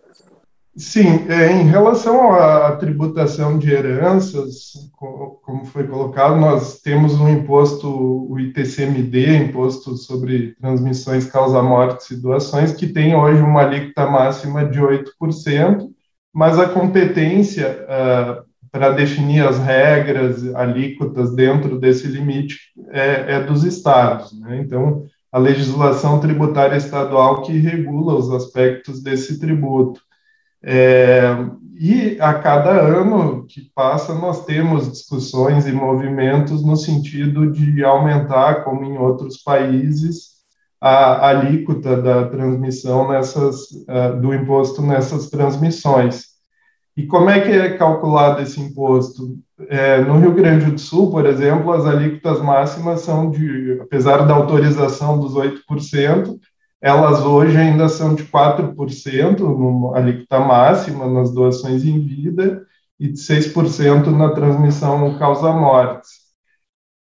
Sim, 0.79 1.27
é, 1.29 1.51
em 1.51 1.65
relação 1.65 2.33
à 2.33 2.77
tributação 2.77 3.59
de 3.59 3.69
heranças, 3.69 4.75
como 5.43 5.65
foi 5.65 5.89
colocado, 5.89 6.37
nós 6.37 6.81
temos 6.81 7.15
um 7.15 7.29
imposto, 7.29 7.89
o 7.89 8.39
ITCMD, 8.39 9.39
Imposto 9.39 9.97
sobre 9.97 10.55
Transmissões, 10.55 11.27
Causa-Mortes 11.27 12.11
e 12.13 12.23
Doações, 12.23 12.73
que 12.73 12.87
tem 12.87 13.17
hoje 13.17 13.43
uma 13.43 13.63
alíquota 13.63 14.09
máxima 14.09 14.65
de 14.65 14.79
8%, 14.79 15.89
mas 16.33 16.61
a 16.61 16.69
competência 16.69 17.85
uh, 17.85 18.45
para 18.71 18.91
definir 18.91 19.45
as 19.45 19.59
regras, 19.59 20.55
alíquotas 20.55 21.35
dentro 21.35 21.77
desse 21.81 22.07
limite 22.07 22.57
é, 22.91 23.35
é 23.35 23.43
dos 23.43 23.65
estados. 23.65 24.39
Né? 24.39 24.61
Então, 24.61 25.07
a 25.33 25.39
legislação 25.39 26.21
tributária 26.21 26.77
estadual 26.77 27.43
que 27.43 27.59
regula 27.59 28.15
os 28.15 28.31
aspectos 28.31 29.03
desse 29.03 29.41
tributo. 29.41 30.01
É, 30.63 31.23
e 31.79 32.19
a 32.21 32.35
cada 32.35 32.71
ano 32.71 33.47
que 33.47 33.71
passa, 33.75 34.13
nós 34.15 34.45
temos 34.45 34.91
discussões 34.91 35.67
e 35.67 35.73
movimentos 35.73 36.65
no 36.65 36.77
sentido 36.77 37.53
de 37.53 37.85
aumentar, 37.85 38.65
como 38.65 38.85
em 38.85 38.99
outros 38.99 39.39
países, 39.39 40.39
a 40.81 41.29
alíquota 41.29 42.01
da 42.01 42.29
transmissão 42.29 43.09
nessas, 43.09 43.71
uh, 43.71 44.21
do 44.21 44.35
imposto 44.35 44.83
nessas 44.83 45.31
transmissões. 45.31 46.29
E 46.97 47.07
como 47.07 47.31
é 47.31 47.41
que 47.41 47.53
é 47.53 47.77
calculado 47.77 48.43
esse 48.43 48.61
imposto? 48.61 49.39
É, 49.69 50.01
no 50.01 50.19
Rio 50.19 50.35
Grande 50.35 50.71
do 50.71 50.81
Sul, 50.81 51.13
por 51.13 51.27
exemplo, 51.27 51.73
as 51.73 51.87
alíquotas 51.87 52.43
máximas 52.43 53.03
são 53.03 53.31
de, 53.31 53.79
apesar 53.81 54.27
da 54.27 54.35
autorização 54.35 55.19
dos 55.19 55.35
8%, 55.35 56.39
elas 56.81 57.21
hoje 57.21 57.57
ainda 57.57 57.89
são 57.89 58.15
de 58.15 58.25
4% 58.25 59.41
no 59.41 59.95
alíquota 59.95 60.39
máxima 60.39 61.09
nas 61.09 61.33
doações 61.33 61.85
em 61.85 62.01
vida 62.01 62.63
e 62.99 63.09
de 63.09 63.19
6% 63.19 64.07
na 64.07 64.31
transmissão 64.31 65.19
causa-mortes. 65.19 66.29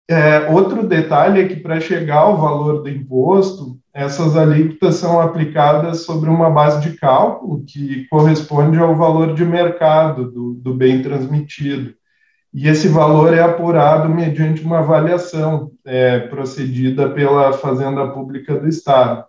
É, 0.09 0.51
outro 0.51 0.87
detalhe 0.87 1.41
é 1.41 1.49
que 1.49 1.57
para 1.57 1.81
chegar 1.81 2.19
ao 2.19 2.37
valor 2.37 2.83
do 2.83 2.89
imposto, 2.89 3.79
essas 3.95 4.37
alíquotas 4.37 4.97
são 4.97 5.21
aplicadas 5.21 6.05
sobre 6.05 6.29
uma 6.29 6.51
base 6.51 6.81
de 6.81 6.97
cálculo 6.97 7.65
que 7.65 8.07
corresponde 8.09 8.79
ao 8.79 8.97
valor 8.97 9.35
de 9.35 9.45
mercado 9.45 10.31
do, 10.31 10.55
do 10.55 10.75
bem 10.75 11.03
transmitido. 11.03 11.95
E 12.53 12.69
esse 12.69 12.89
valor 12.89 13.33
é 13.33 13.41
apurado 13.41 14.09
mediante 14.09 14.63
uma 14.63 14.81
avaliação 14.81 15.73
é, 15.85 16.21
procedida 16.21 17.09
pela 17.11 17.53
Fazenda 17.55 18.07
Pública 18.09 18.59
do 18.59 18.69
Estado. 18.69 19.25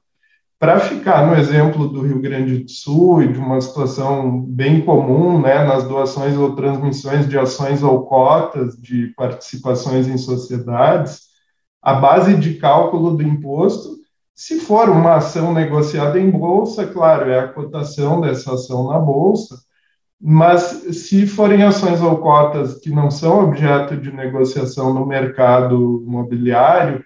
Para 0.63 0.79
ficar 0.79 1.27
no 1.27 1.35
exemplo 1.35 1.89
do 1.89 2.03
Rio 2.03 2.21
Grande 2.21 2.59
do 2.59 2.71
Sul 2.71 3.21
e 3.21 3.33
de 3.33 3.37
uma 3.37 3.59
situação 3.59 4.39
bem 4.39 4.79
comum 4.79 5.41
né, 5.41 5.61
nas 5.65 5.83
doações 5.83 6.37
ou 6.37 6.55
transmissões 6.55 7.27
de 7.27 7.37
ações 7.37 7.83
ou 7.83 8.05
cotas 8.05 8.73
de 8.77 9.07
participações 9.07 10.07
em 10.07 10.17
sociedades, 10.17 11.23
a 11.81 11.95
base 11.95 12.37
de 12.37 12.53
cálculo 12.53 13.17
do 13.17 13.21
imposto, 13.21 13.89
se 14.33 14.61
for 14.61 14.87
uma 14.87 15.15
ação 15.15 15.53
negociada 15.53 16.17
em 16.17 16.31
bolsa, 16.31 16.87
claro, 16.87 17.29
é 17.29 17.39
a 17.39 17.49
cotação 17.49 18.21
dessa 18.21 18.53
ação 18.53 18.87
na 18.87 18.97
bolsa, 18.97 19.57
mas 20.17 20.61
se 20.93 21.27
forem 21.27 21.63
ações 21.63 22.01
ou 22.01 22.19
cotas 22.19 22.75
que 22.75 22.89
não 22.89 23.11
são 23.11 23.43
objeto 23.43 23.97
de 23.97 24.13
negociação 24.13 24.93
no 24.93 25.05
mercado 25.05 26.01
imobiliário, 26.07 27.03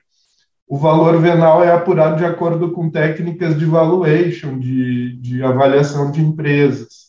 o 0.67 0.77
valor 0.77 1.19
venal 1.21 1.63
é 1.63 1.71
apurado 1.71 2.17
de 2.17 2.25
acordo 2.25 2.71
com 2.71 2.89
técnicas 2.89 3.57
de 3.57 3.65
valuation, 3.65 4.59
de, 4.59 5.15
de 5.17 5.41
avaliação 5.41 6.11
de 6.11 6.21
empresas. 6.21 7.07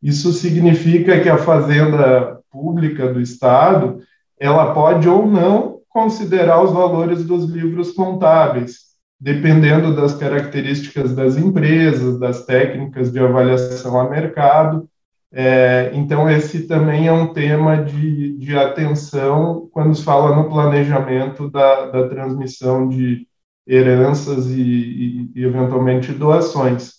Isso 0.00 0.32
significa 0.32 1.20
que 1.20 1.28
a 1.28 1.36
fazenda 1.36 2.38
pública 2.50 3.12
do 3.12 3.20
Estado 3.20 4.00
ela 4.38 4.72
pode 4.72 5.08
ou 5.08 5.26
não 5.26 5.80
considerar 5.88 6.62
os 6.62 6.72
valores 6.72 7.24
dos 7.24 7.44
livros 7.44 7.90
contábeis, 7.92 8.90
dependendo 9.20 9.94
das 9.94 10.14
características 10.14 11.14
das 11.14 11.36
empresas, 11.36 12.18
das 12.18 12.46
técnicas 12.46 13.12
de 13.12 13.18
avaliação 13.18 14.00
a 14.00 14.08
mercado. 14.08 14.88
É, 15.32 15.92
então, 15.94 16.28
esse 16.28 16.66
também 16.66 17.06
é 17.06 17.12
um 17.12 17.32
tema 17.32 17.84
de, 17.84 18.36
de 18.36 18.56
atenção 18.56 19.68
quando 19.72 19.94
se 19.94 20.02
fala 20.02 20.34
no 20.34 20.48
planejamento 20.48 21.48
da, 21.48 21.86
da 21.86 22.08
transmissão 22.08 22.88
de 22.88 23.28
heranças 23.66 24.46
e, 24.46 24.60
e, 24.60 25.32
e, 25.36 25.44
eventualmente, 25.44 26.12
doações. 26.12 26.94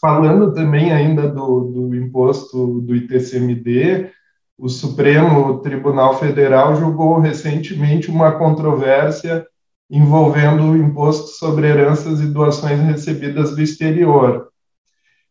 Falando 0.00 0.52
também 0.54 0.92
ainda 0.92 1.28
do, 1.28 1.60
do 1.72 1.96
imposto 1.96 2.80
do 2.82 2.94
ITCMD, 2.94 4.12
o 4.56 4.68
Supremo 4.68 5.60
Tribunal 5.60 6.18
Federal 6.18 6.76
julgou 6.76 7.18
recentemente 7.18 8.10
uma 8.10 8.32
controvérsia 8.32 9.44
envolvendo 9.90 10.64
o 10.64 10.76
imposto 10.76 11.28
sobre 11.28 11.66
heranças 11.66 12.20
e 12.20 12.26
doações 12.26 12.78
recebidas 12.80 13.56
do 13.56 13.62
exterior. 13.62 14.48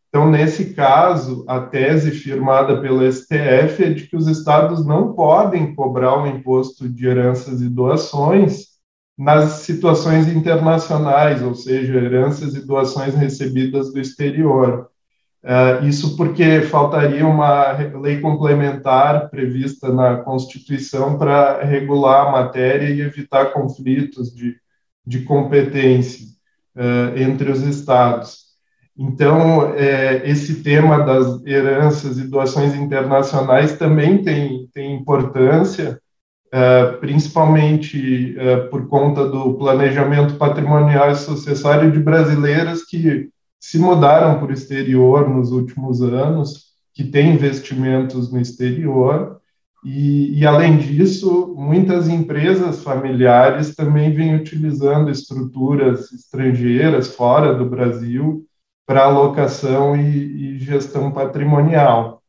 Então, 0.08 0.30
nesse 0.30 0.72
caso, 0.72 1.44
a 1.46 1.60
tese 1.60 2.10
firmada 2.12 2.80
pelo 2.80 3.02
STF 3.10 3.84
é 3.84 3.90
de 3.92 4.06
que 4.06 4.16
os 4.16 4.26
estados 4.26 4.84
não 4.84 5.12
podem 5.12 5.74
cobrar 5.74 6.22
o 6.22 6.26
imposto 6.26 6.88
de 6.88 7.06
heranças 7.06 7.60
e 7.60 7.68
doações 7.68 8.68
nas 9.18 9.62
situações 9.62 10.28
internacionais, 10.28 11.42
ou 11.42 11.54
seja, 11.54 11.98
heranças 11.98 12.54
e 12.54 12.64
doações 12.64 13.14
recebidas 13.14 13.92
do 13.92 14.00
exterior. 14.00 14.88
Uh, 15.42 15.86
isso 15.86 16.16
porque 16.16 16.62
faltaria 16.62 17.26
uma 17.26 17.72
lei 18.00 18.20
complementar 18.20 19.28
prevista 19.28 19.92
na 19.92 20.16
Constituição 20.18 21.18
para 21.18 21.62
regular 21.62 22.28
a 22.28 22.32
matéria 22.32 22.88
e 22.88 23.00
evitar 23.00 23.52
conflitos 23.52 24.34
de, 24.34 24.56
de 25.06 25.22
competência 25.22 26.26
uh, 26.76 27.18
entre 27.18 27.50
os 27.50 27.62
estados. 27.62 28.47
Então, 28.98 29.74
é, 29.76 30.28
esse 30.28 30.56
tema 30.56 30.98
das 31.04 31.46
heranças 31.46 32.18
e 32.18 32.26
doações 32.26 32.74
internacionais 32.74 33.76
também 33.78 34.24
tem, 34.24 34.68
tem 34.74 34.96
importância, 34.96 36.00
uh, 36.48 36.98
principalmente 36.98 38.34
por 38.70 38.88
conta 38.88 39.24
do 39.24 39.54
planejamento 39.54 40.34
patrimonial 40.34 41.12
e 41.12 41.14
sucessório 41.14 41.92
de 41.92 42.00
brasileiras 42.00 42.84
que 42.84 43.28
se 43.60 43.78
mudaram 43.78 44.40
para 44.40 44.48
o 44.48 44.52
exterior 44.52 45.28
nos 45.28 45.52
últimos 45.52 46.02
anos, 46.02 46.68
que 46.92 47.04
têm 47.04 47.34
investimentos 47.34 48.32
no 48.32 48.40
exterior, 48.40 49.38
e, 49.84 50.40
e, 50.40 50.44
além 50.44 50.76
disso, 50.76 51.54
muitas 51.56 52.08
empresas 52.08 52.82
familiares 52.82 53.76
também 53.76 54.12
vêm 54.12 54.34
utilizando 54.34 55.08
estruturas 55.08 56.10
estrangeiras 56.12 57.14
fora 57.14 57.54
do 57.54 57.64
Brasil 57.64 58.47
para 58.88 59.04
alocação 59.04 59.94
e, 59.94 60.54
e 60.54 60.58
gestão 60.60 61.12
patrimonial. 61.12 62.22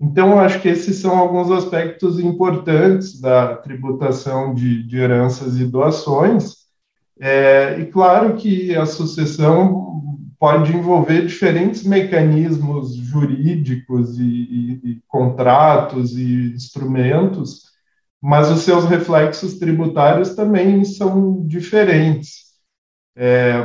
Então, 0.00 0.40
acho 0.40 0.60
que 0.60 0.68
esses 0.68 0.96
são 0.96 1.16
alguns 1.16 1.48
aspectos 1.48 2.18
importantes 2.18 3.20
da 3.20 3.54
tributação 3.54 4.52
de, 4.52 4.82
de 4.82 4.98
heranças 4.98 5.60
e 5.60 5.64
doações. 5.64 6.56
É, 7.20 7.78
e 7.78 7.86
claro 7.86 8.34
que 8.34 8.74
a 8.74 8.84
sucessão 8.84 10.02
pode 10.40 10.76
envolver 10.76 11.24
diferentes 11.24 11.84
mecanismos 11.84 12.96
jurídicos 12.96 14.18
e, 14.18 14.24
e, 14.24 14.80
e, 14.90 15.02
contratos 15.06 16.18
e 16.18 16.52
instrumentos, 16.52 17.62
mas 18.20 18.50
os 18.50 18.62
seus 18.62 18.84
reflexos 18.86 19.54
tributários 19.54 20.34
também 20.34 20.84
são 20.84 21.46
diferentes. 21.46 22.45
É, 23.16 23.64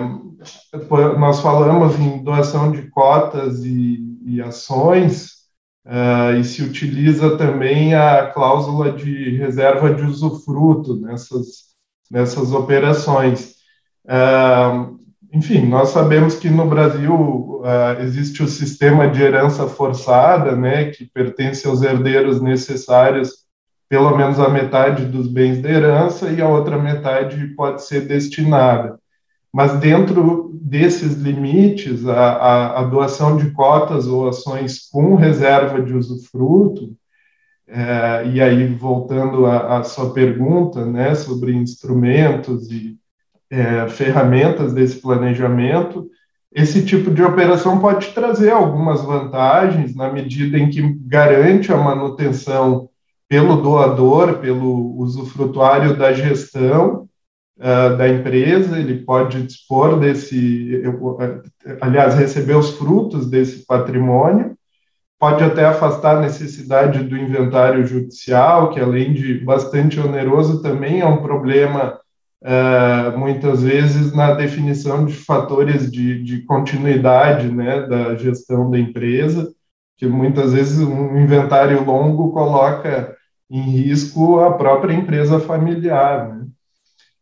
nós 1.19 1.41
falamos 1.41 1.99
em 1.99 2.23
doação 2.23 2.71
de 2.71 2.83
cotas 2.89 3.65
e, 3.65 3.99
e 4.25 4.41
ações, 4.41 5.41
uh, 5.85 6.37
e 6.39 6.43
se 6.43 6.63
utiliza 6.63 7.37
também 7.37 7.93
a 7.93 8.27
cláusula 8.27 8.93
de 8.93 9.35
reserva 9.37 9.93
de 9.93 10.03
usufruto 10.03 10.95
nessas, 11.01 11.75
nessas 12.09 12.53
operações. 12.53 13.55
Uh, 14.05 14.97
enfim, 15.33 15.67
nós 15.67 15.89
sabemos 15.89 16.35
que 16.35 16.49
no 16.49 16.67
Brasil 16.67 17.13
uh, 17.13 18.01
existe 18.01 18.41
o 18.41 18.47
sistema 18.47 19.09
de 19.09 19.21
herança 19.21 19.67
forçada, 19.67 20.55
né, 20.55 20.91
que 20.91 21.05
pertence 21.05 21.67
aos 21.67 21.81
herdeiros 21.81 22.41
necessários 22.41 23.41
pelo 23.91 24.15
menos 24.15 24.39
a 24.39 24.47
metade 24.47 25.05
dos 25.05 25.27
bens 25.27 25.61
da 25.61 25.69
herança 25.69 26.29
e 26.29 26.41
a 26.41 26.47
outra 26.47 26.77
metade 26.77 27.47
pode 27.57 27.83
ser 27.83 28.07
destinada. 28.07 28.97
Mas 29.53 29.79
dentro 29.79 30.51
desses 30.53 31.15
limites, 31.15 32.07
a, 32.07 32.13
a, 32.13 32.79
a 32.79 32.83
doação 32.83 33.35
de 33.35 33.51
cotas 33.51 34.07
ou 34.07 34.27
ações 34.27 34.89
com 34.89 35.15
reserva 35.15 35.81
de 35.81 35.93
usufruto, 35.93 36.95
é, 37.67 38.27
e 38.27 38.41
aí 38.41 38.67
voltando 38.67 39.45
à 39.45 39.83
sua 39.83 40.13
pergunta, 40.13 40.85
né, 40.85 41.15
sobre 41.15 41.53
instrumentos 41.53 42.69
e 42.71 42.97
é, 43.49 43.87
ferramentas 43.89 44.73
desse 44.73 45.01
planejamento, 45.01 46.09
esse 46.53 46.85
tipo 46.85 47.11
de 47.11 47.23
operação 47.23 47.79
pode 47.79 48.09
trazer 48.09 48.51
algumas 48.51 49.01
vantagens 49.01 49.95
na 49.95 50.11
medida 50.11 50.57
em 50.57 50.69
que 50.69 50.81
garante 51.05 51.71
a 51.71 51.77
manutenção 51.77 52.89
pelo 53.27 53.61
doador, 53.61 54.39
pelo 54.39 54.97
usufrutuário 54.97 55.97
da 55.97 56.11
gestão 56.11 57.07
uh, 57.61 57.95
da 57.95 58.09
empresa, 58.09 58.77
ele 58.77 59.03
pode 59.05 59.43
dispor 59.43 59.99
desse, 59.99 60.81
aliás, 61.79 62.15
receber 62.15 62.55
os 62.55 62.71
frutos 62.77 63.29
desse 63.29 63.65
patrimônio, 63.65 64.55
pode 65.19 65.43
até 65.43 65.63
afastar 65.63 66.17
a 66.17 66.21
necessidade 66.21 67.03
do 67.03 67.15
inventário 67.15 67.85
judicial, 67.85 68.71
que 68.71 68.79
além 68.79 69.13
de 69.13 69.35
bastante 69.45 69.99
oneroso, 69.99 70.63
também 70.63 70.99
é 70.99 71.05
um 71.05 71.21
problema 71.21 71.99
uh, 72.43 73.17
muitas 73.17 73.61
vezes 73.61 74.13
na 74.13 74.33
definição 74.33 75.05
de 75.05 75.13
fatores 75.13 75.91
de, 75.91 76.23
de 76.23 76.41
continuidade 76.41 77.51
né, 77.51 77.85
da 77.85 78.15
gestão 78.15 78.71
da 78.71 78.79
empresa, 78.79 79.53
que 79.95 80.07
muitas 80.07 80.53
vezes 80.53 80.79
um 80.79 81.15
inventário 81.19 81.85
longo 81.85 82.31
coloca 82.31 83.15
em 83.47 83.61
risco 83.61 84.39
a 84.39 84.53
própria 84.53 84.93
empresa 84.93 85.39
familiar. 85.39 86.29
Né? 86.29 86.45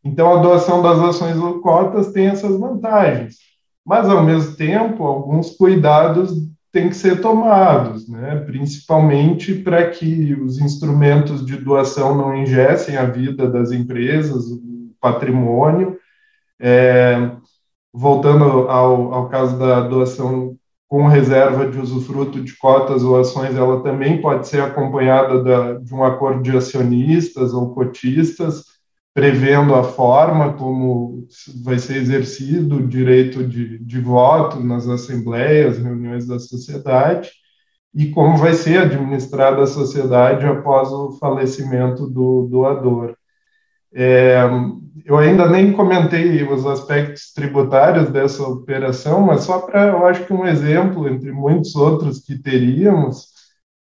Então, 0.04 0.34
a 0.34 0.42
doação 0.42 0.82
das 0.82 1.00
ações 1.00 1.38
ou 1.38 1.60
cotas 1.60 2.12
tem 2.12 2.28
essas 2.28 2.58
vantagens, 2.58 3.38
mas, 3.86 4.08
ao 4.08 4.24
mesmo 4.24 4.56
tempo, 4.56 5.04
alguns 5.04 5.52
cuidados 5.58 6.34
têm 6.72 6.90
que 6.90 6.96
ser 6.96 7.22
tomados, 7.22 8.08
né? 8.08 8.38
principalmente 8.46 9.56
para 9.56 9.90
que 9.90 10.34
os 10.36 10.60
instrumentos 10.60 11.46
de 11.46 11.58
doação 11.58 12.16
não 12.16 12.36
ingessem 12.36 12.96
a 12.96 13.06
vida 13.06 13.50
das 13.50 13.72
empresas, 13.72 14.46
patrimônio. 15.02 15.98
É, 16.60 17.32
voltando 17.94 18.44
ao, 18.70 19.14
ao 19.14 19.30
caso 19.30 19.58
da 19.58 19.82
doação 19.82 20.56
com 20.88 21.08
reserva 21.08 21.68
de 21.70 21.80
usufruto 21.80 22.42
de 22.44 22.56
cotas 22.58 23.04
ou 23.04 23.20
ações, 23.20 23.56
ela 23.56 23.82
também 23.82 24.22
pode 24.22 24.48
ser 24.48 24.62
acompanhada 24.62 25.44
da, 25.44 25.74
de 25.74 25.94
um 25.94 26.04
acordo 26.04 26.42
de 26.42 26.56
acionistas 26.56 27.54
ou 27.54 27.74
cotistas, 27.74 28.64
prevendo 29.14 29.76
a 29.76 29.84
forma 29.84 30.54
como 30.54 31.28
vai 31.64 31.80
ser 31.80 31.98
exercido 31.98 32.78
o 32.78 32.88
direito 32.88 33.46
de, 33.46 33.80
de 33.80 34.00
voto 34.00 34.60
nas 34.60 34.88
assembleias, 34.88 35.78
reuniões 35.78 36.28
da 36.28 36.40
sociedade, 36.40 37.32
e 37.94 38.12
como 38.12 38.38
vai 38.38 38.54
ser 38.54 38.78
administrada 38.78 39.64
a 39.64 39.68
sociedade 39.68 40.46
após 40.46 40.90
o 40.90 41.12
falecimento 41.14 42.08
do 42.08 42.48
doador. 42.50 43.16
É, 43.92 44.42
eu 45.04 45.18
ainda 45.18 45.50
nem 45.50 45.74
comentei 45.74 46.44
os 46.44 46.66
aspectos 46.68 47.34
tributários 47.34 48.10
dessa 48.10 48.44
operação, 48.44 49.22
mas 49.22 49.44
só 49.44 49.60
para, 49.60 49.88
eu 49.88 50.06
acho 50.06 50.26
que 50.26 50.34
um 50.34 50.46
exemplo 50.46 51.10
entre 51.10 51.32
muitos 51.32 51.76
outros 51.76 52.20
que 52.20 52.38
teríamos, 52.38 53.39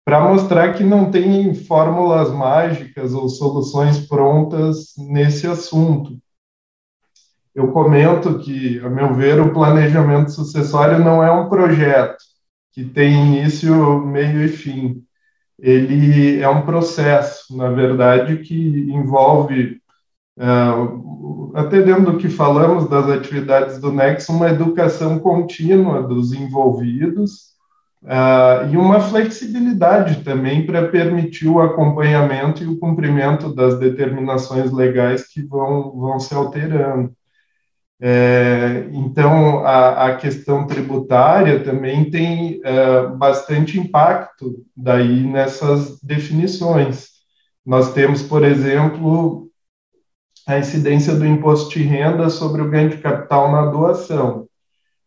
para 0.05 0.21
mostrar 0.21 0.75
que 0.75 0.85
não 0.85 1.11
tem 1.11 1.55
fórmulas 1.55 2.31
mágicas 2.31 3.15
ou 3.15 3.29
soluções 3.29 3.99
prontas 4.07 4.95
nesse 4.99 5.47
assunto. 5.47 6.19
Eu 7.55 7.73
comento 7.73 8.39
que, 8.41 8.81
a 8.81 8.91
meu 8.91 9.15
ver, 9.15 9.41
o 9.41 9.53
planejamento 9.53 10.31
sucessório 10.31 10.99
não 10.99 11.23
é 11.23 11.31
um 11.31 11.49
projeto, 11.49 12.19
que 12.73 12.85
tem 12.85 13.15
início, 13.15 14.05
meio 14.05 14.45
e 14.45 14.49
fim. 14.49 15.03
Ele 15.59 16.41
é 16.41 16.49
um 16.49 16.63
processo, 16.63 17.57
na 17.57 17.71
verdade, 17.71 18.39
que 18.39 18.91
envolve, 18.93 19.81
uh, 20.37 21.53
até 21.55 21.81
dentro 21.81 22.13
do 22.13 22.19
que 22.19 22.29
falamos 22.29 22.91
das 22.91 23.09
atividades 23.09 23.79
do 23.79 23.93
Nexo, 23.93 24.33
uma 24.33 24.51
educação 24.51 25.21
contínua 25.21 26.03
dos 26.03 26.33
envolvidos, 26.33 27.54
Uh, 28.05 28.69
e 28.71 28.77
uma 28.77 29.01
flexibilidade 29.01 30.23
também 30.23 30.67
para 30.67 30.89
permitir 30.89 31.49
o 31.49 31.59
acompanhamento 31.59 32.63
e 32.63 32.67
o 32.67 32.79
cumprimento 32.79 33.55
das 33.55 33.79
determinações 33.79 34.71
legais 34.71 35.27
que 35.27 35.41
vão, 35.41 35.91
vão 35.97 36.21
se 36.21 36.35
alterando. 36.35 37.15
É, 37.99 38.87
então, 38.93 39.65
a, 39.65 40.09
a, 40.09 40.17
questão 40.17 40.67
tributária 40.67 41.65
também 41.65 42.11
tem 42.11 42.61
é, 42.63 43.07
bastante 43.07 43.81
impacto 43.81 44.63
daí 44.77 45.23
nessas 45.23 45.99
definições. 46.03 47.09
Nós 47.65 47.95
temos, 47.95 48.21
por 48.23 48.45
exemplo, 48.45 49.49
a 50.47 50.59
incidência 50.59 51.15
do 51.15 51.25
imposto 51.25 51.71
de 51.71 51.83
renda 51.83 52.29
sobre 52.29 52.61
o 52.61 52.69
ganho 52.69 52.91
de 52.91 52.99
capital 52.99 53.51
na 53.51 53.67
doação. 53.67 54.47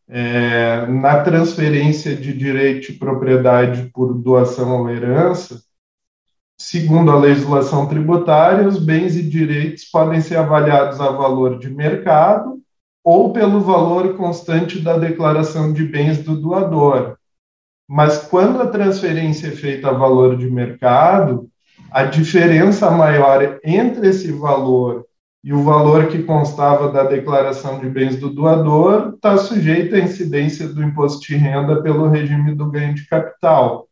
É, 0.10 0.86
na 0.86 1.22
transferência 1.22 2.16
de 2.16 2.34
direito 2.34 2.92
de 2.92 2.98
propriedade 2.98 3.90
por 3.94 4.14
doação 4.14 4.82
ou 4.82 4.90
herança, 4.90 5.62
segundo 6.58 7.12
a 7.12 7.20
legislação 7.20 7.88
tributária, 7.88 8.68
os 8.68 8.80
bens 8.80 9.18
e 9.18 9.24
direitos 9.24 9.84
podem 9.86 10.22
ser 10.22 10.38
avaliados 10.38 11.00
a 11.02 11.12
valor 11.12 11.60
de 11.60 11.70
mercado 11.70 12.60
ou 13.04 13.32
pelo 13.32 13.62
valor 13.62 14.18
constante 14.18 14.80
da 14.80 14.98
declaração 14.98 15.72
de 15.72 15.84
bens 15.84 16.20
do 16.20 16.40
doador. 16.40 17.18
Mas 17.88 18.18
quando 18.18 18.62
a 18.62 18.68
transferência 18.68 19.48
é 19.48 19.52
feita 19.52 19.90
a 19.90 19.94
valor 19.94 20.36
de 20.36 20.50
mercado, 20.50 21.50
a 21.90 22.04
diferença 22.04 22.92
maior 22.92 23.60
entre 23.64 24.10
esse 24.10 24.32
valor 24.32 25.07
e 25.48 25.54
o 25.54 25.64
valor 25.64 26.08
que 26.08 26.24
constava 26.24 26.92
da 26.92 27.06
declaração 27.06 27.80
de 27.80 27.88
bens 27.88 28.18
do 28.18 28.30
doador 28.30 29.14
está 29.16 29.38
sujeito 29.38 29.96
à 29.96 30.00
incidência 30.00 30.68
do 30.68 30.84
imposto 30.84 31.26
de 31.26 31.38
renda 31.38 31.82
pelo 31.82 32.10
regime 32.10 32.54
do 32.54 32.70
ganho 32.70 32.94
de 32.94 33.08
capital. 33.08 33.88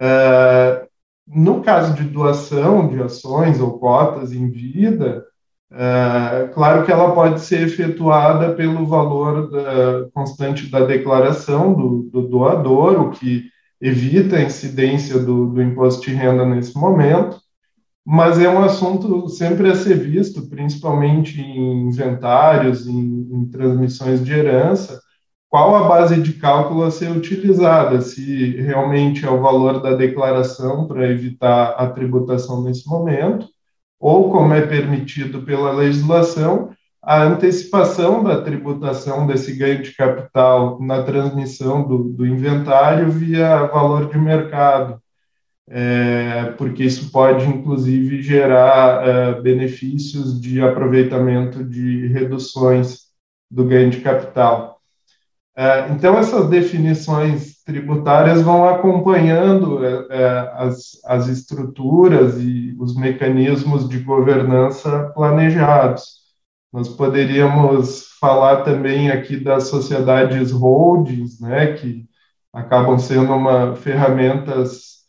Uh, 0.00 0.88
no 1.28 1.60
caso 1.60 1.92
de 1.92 2.04
doação 2.04 2.88
de 2.88 3.02
ações 3.02 3.60
ou 3.60 3.78
cotas 3.78 4.32
em 4.32 4.48
vida, 4.48 5.26
uh, 5.70 6.50
claro 6.54 6.86
que 6.86 6.90
ela 6.90 7.12
pode 7.12 7.42
ser 7.42 7.66
efetuada 7.66 8.54
pelo 8.54 8.86
valor 8.86 9.50
da, 9.50 10.08
constante 10.14 10.70
da 10.70 10.86
declaração 10.86 11.74
do, 11.74 12.08
do, 12.10 12.22
doador, 12.26 12.98
o 12.98 13.10
que 13.10 13.50
evita 13.78 14.36
a 14.36 14.42
incidência 14.42 15.18
do, 15.18 15.48
do 15.48 15.60
imposto 15.60 16.06
de 16.06 16.14
renda 16.14 16.46
nesse 16.46 16.74
momento 16.78 17.43
mas 18.04 18.38
é 18.38 18.48
um 18.48 18.62
assunto 18.62 19.28
sempre 19.28 19.70
a 19.70 19.74
ser 19.74 19.98
visto, 19.98 20.46
principalmente 20.48 21.40
em 21.40 21.88
inventários, 21.88 22.86
em, 22.86 23.28
em, 23.32 23.46
transmissões 23.46 24.22
de 24.22 24.32
herança, 24.32 25.00
qual 25.48 25.74
a 25.76 25.88
base 25.88 26.20
de 26.20 26.34
cálculo 26.34 26.82
a 26.82 26.90
ser 26.90 27.10
utilizada, 27.10 28.00
se 28.00 28.60
realmente 28.60 29.24
é 29.24 29.30
o 29.30 29.40
valor 29.40 29.80
da 29.80 29.94
declaração 29.94 30.86
para 30.86 31.08
evitar 31.10 31.76
a 31.78 31.88
tributação 31.88 32.62
nesse 32.62 32.86
momento, 32.88 33.46
ou 33.98 34.30
como 34.30 34.52
é 34.52 34.60
permitido 34.66 35.42
pela 35.42 35.72
legislação, 35.72 36.70
a 37.02 37.22
antecipação 37.22 38.22
da 38.22 38.42
tributação 38.42 39.26
desse 39.26 39.54
ganho 39.54 39.82
de 39.82 39.94
capital 39.94 40.78
na 40.80 41.02
transmissão 41.02 41.86
do, 41.86 42.04
do 42.04 42.26
inventário 42.26 43.10
via 43.10 43.66
valor 43.66 44.08
de 44.10 44.18
mercado 44.18 45.00
é, 45.68 46.52
porque 46.58 46.84
isso 46.84 47.10
pode, 47.10 47.46
inclusive, 47.46 48.22
gerar 48.22 49.06
é, 49.06 49.40
benefícios 49.40 50.40
de 50.40 50.60
aproveitamento 50.60 51.64
de 51.64 52.06
reduções 52.08 53.04
do 53.50 53.64
ganho 53.64 53.90
de 53.90 54.00
capital. 54.00 54.80
É, 55.56 55.88
então, 55.90 56.18
essas 56.18 56.48
definições 56.48 57.62
tributárias 57.64 58.42
vão 58.42 58.68
acompanhando 58.68 59.84
é, 59.84 60.06
é, 60.10 60.52
as, 60.54 61.00
as 61.04 61.28
estruturas 61.28 62.38
e 62.40 62.76
os 62.78 62.96
mecanismos 62.96 63.88
de 63.88 64.00
governança 64.00 65.12
planejados. 65.14 66.24
Nós 66.72 66.88
poderíamos 66.88 68.08
falar 68.20 68.64
também 68.64 69.10
aqui 69.10 69.36
das 69.36 69.68
sociedades 69.68 70.50
holdings, 70.50 71.40
né, 71.40 71.72
que 71.74 72.04
acabam 72.52 72.98
sendo 72.98 73.32
uma 73.32 73.76
ferramentas 73.76 75.03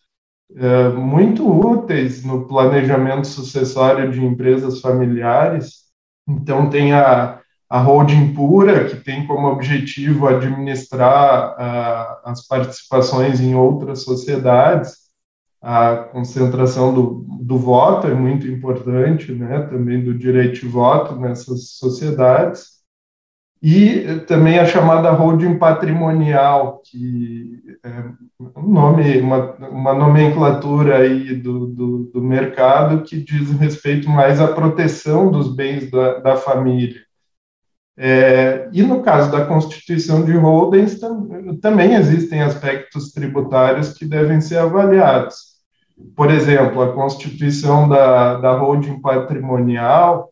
é, 0.58 0.90
muito 0.90 1.48
úteis 1.48 2.24
no 2.24 2.48
planejamento 2.48 3.28
sucessório 3.28 4.12
de 4.12 4.24
empresas 4.24 4.80
familiares. 4.80 5.86
Então, 6.28 6.70
tem 6.70 6.94
a, 6.94 7.40
a 7.70 7.80
holding 7.80 8.34
pura, 8.34 8.86
que 8.86 8.96
tem 8.98 9.28
como 9.28 9.48
objetivo 9.48 10.28
administrar 10.28 11.54
uh, 11.54 12.30
as 12.30 12.48
participações 12.48 13.40
em 13.40 13.56
outras 13.56 14.04
sociedades. 14.04 15.06
A 15.62 15.96
concentração 15.96 16.94
do, 16.94 17.26
do 17.42 17.58
voto 17.58 18.08
é 18.08 18.14
muito 18.14 18.48
importante, 18.48 19.32
né, 19.32 19.62
também 19.64 20.04
do 20.04 20.14
direito 20.14 20.62
de 20.62 20.68
voto 20.68 21.16
nessas 21.16 21.72
sociedades 21.72 22.75
e 23.62 24.20
também 24.28 24.60
a 24.60 24.66
chamada 24.66 25.12
holding 25.12 25.58
patrimonial, 25.58 26.82
que 26.84 27.64
é 27.84 28.04
um 28.56 28.70
nome, 28.70 29.20
uma, 29.22 29.54
uma 29.70 29.94
nomenclatura 29.94 30.98
aí 30.98 31.36
do, 31.36 31.68
do, 31.68 31.98
do, 32.14 32.22
mercado 32.22 33.04
que 33.04 33.18
diz 33.18 33.50
respeito 33.52 34.10
mais 34.10 34.40
à 34.40 34.48
proteção 34.48 35.32
dos 35.32 35.56
bens 35.56 35.90
da, 35.90 36.20
da 36.20 36.36
família. 36.36 37.02
É, 37.98 38.68
e 38.74 38.84
no 38.84 39.02
caso 39.02 39.32
da 39.32 39.46
constituição 39.46 40.26
de 40.26 40.34
holdings, 40.34 41.00
tam, 41.00 41.58
também 41.62 41.96
existem 41.96 42.42
aspectos 42.42 43.14
tributários 43.14 43.94
que 43.94 44.06
devem 44.06 44.42
ser 44.42 44.58
avaliados. 44.58 45.56
Por 46.14 46.30
exemplo, 46.30 46.82
a 46.82 46.94
constituição 46.94 47.88
da, 47.88 48.36
da 48.36 48.52
holding 48.58 49.00
patrimonial 49.00 50.30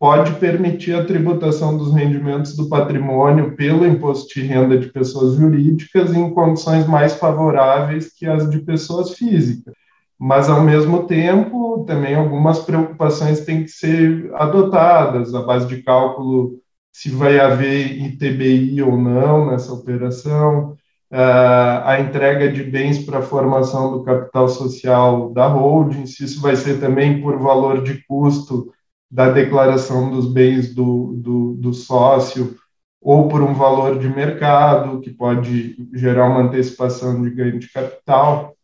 pode 0.00 0.32
permitir 0.36 0.94
a 0.94 1.04
tributação 1.04 1.76
dos 1.76 1.92
rendimentos 1.92 2.56
do 2.56 2.70
patrimônio 2.70 3.54
pelo 3.54 3.86
imposto 3.86 4.32
de 4.32 4.46
renda 4.46 4.78
de 4.78 4.88
pessoas 4.88 5.34
jurídicas 5.34 6.14
em 6.14 6.30
condições 6.30 6.86
mais 6.86 7.12
favoráveis 7.12 8.10
que 8.10 8.26
as 8.26 8.48
de 8.48 8.60
pessoas 8.60 9.12
físicas. 9.12 9.74
Mas, 10.18 10.48
ao 10.48 10.62
mesmo 10.62 11.04
tempo, 11.06 11.84
também 11.86 12.14
algumas 12.14 12.60
preocupações 12.60 13.40
têm 13.40 13.62
que 13.62 13.70
ser 13.70 14.30
adotadas, 14.36 15.34
a 15.34 15.42
base 15.42 15.66
de 15.66 15.82
cálculo 15.82 16.58
se 16.90 17.10
vai 17.10 17.38
haver 17.38 17.92
ITBI 18.02 18.82
ou 18.82 18.96
não 18.96 19.50
nessa 19.50 19.72
operação, 19.72 20.76
a 21.10 21.98
entrega 22.00 22.50
de 22.50 22.64
bens 22.64 22.98
para 23.04 23.18
a 23.18 23.22
formação 23.22 23.92
do 23.92 24.02
capital 24.02 24.48
social 24.48 25.30
da 25.30 25.46
holding, 25.46 26.06
se 26.06 26.24
isso 26.24 26.40
vai 26.40 26.56
ser 26.56 26.80
também 26.80 27.20
por 27.20 27.38
valor 27.38 27.82
de 27.82 28.02
custo 28.06 28.72
da 29.10 29.30
declaração 29.30 30.10
dos 30.10 30.32
bens 30.32 30.74
do, 30.74 31.14
do, 31.16 31.54
do 31.54 31.74
sócio 31.74 32.56
ou 33.00 33.28
por 33.28 33.42
um 33.42 33.54
valor 33.54 33.98
de 33.98 34.08
mercado, 34.08 35.00
que 35.00 35.10
pode 35.10 35.76
gerar 35.94 36.28
uma 36.28 36.42
antecipação 36.42 37.22
de 37.22 37.30
ganho 37.30 37.58
de 37.58 37.72
capital. 37.72 38.54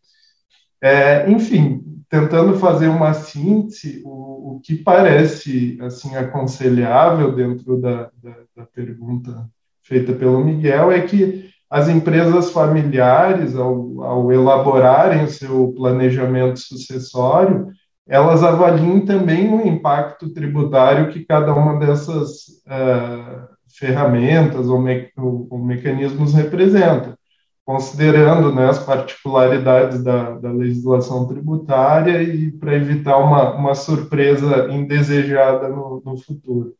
É, 0.80 1.28
enfim, 1.30 1.82
tentando 2.08 2.58
fazer 2.58 2.88
uma 2.88 3.14
síntese, 3.14 4.02
o, 4.04 4.56
o, 4.56 4.60
que 4.62 4.76
parece 4.76 5.78
assim 5.80 6.14
aconselhável 6.16 7.34
dentro 7.34 7.80
da, 7.80 8.10
da, 8.22 8.36
da, 8.54 8.66
pergunta 8.66 9.48
feita 9.82 10.12
pelo 10.12 10.44
Miguel 10.44 10.92
é 10.92 11.00
que 11.00 11.50
as 11.70 11.88
empresas 11.88 12.50
familiares, 12.50 13.56
ao, 13.56 14.02
ao 14.02 14.32
elaborarem 14.32 15.24
o 15.24 15.30
seu 15.30 15.72
planejamento 15.76 16.60
sucessório, 16.60 17.68
elas 18.08 18.42
avaliem 18.42 19.00
também 19.04 19.52
o 19.52 19.66
impacto 19.66 20.32
tributário 20.32 21.12
que 21.12 21.24
cada 21.24 21.52
uma 21.52 21.78
dessas 21.78 22.46
uh, 22.66 23.48
ferramentas 23.76 24.68
ou, 24.68 24.80
me, 24.80 25.10
ou, 25.16 25.58
mecanismos 25.58 26.32
representa, 26.32 27.18
considerando 27.64 28.54
né, 28.54 28.68
as 28.68 28.78
particularidades 28.78 30.04
da, 30.04 30.38
da 30.38 30.52
legislação 30.52 31.26
tributária 31.26 32.22
e 32.22 32.52
para 32.52 32.76
evitar 32.76 33.18
uma, 33.18 33.54
uma 33.54 33.74
surpresa 33.74 34.68
indesejada 34.70 35.68
no, 35.68 36.00
no 36.04 36.16
futuro. 36.16 36.74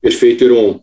Perfeito, 0.00 0.44
Iron. 0.44 0.80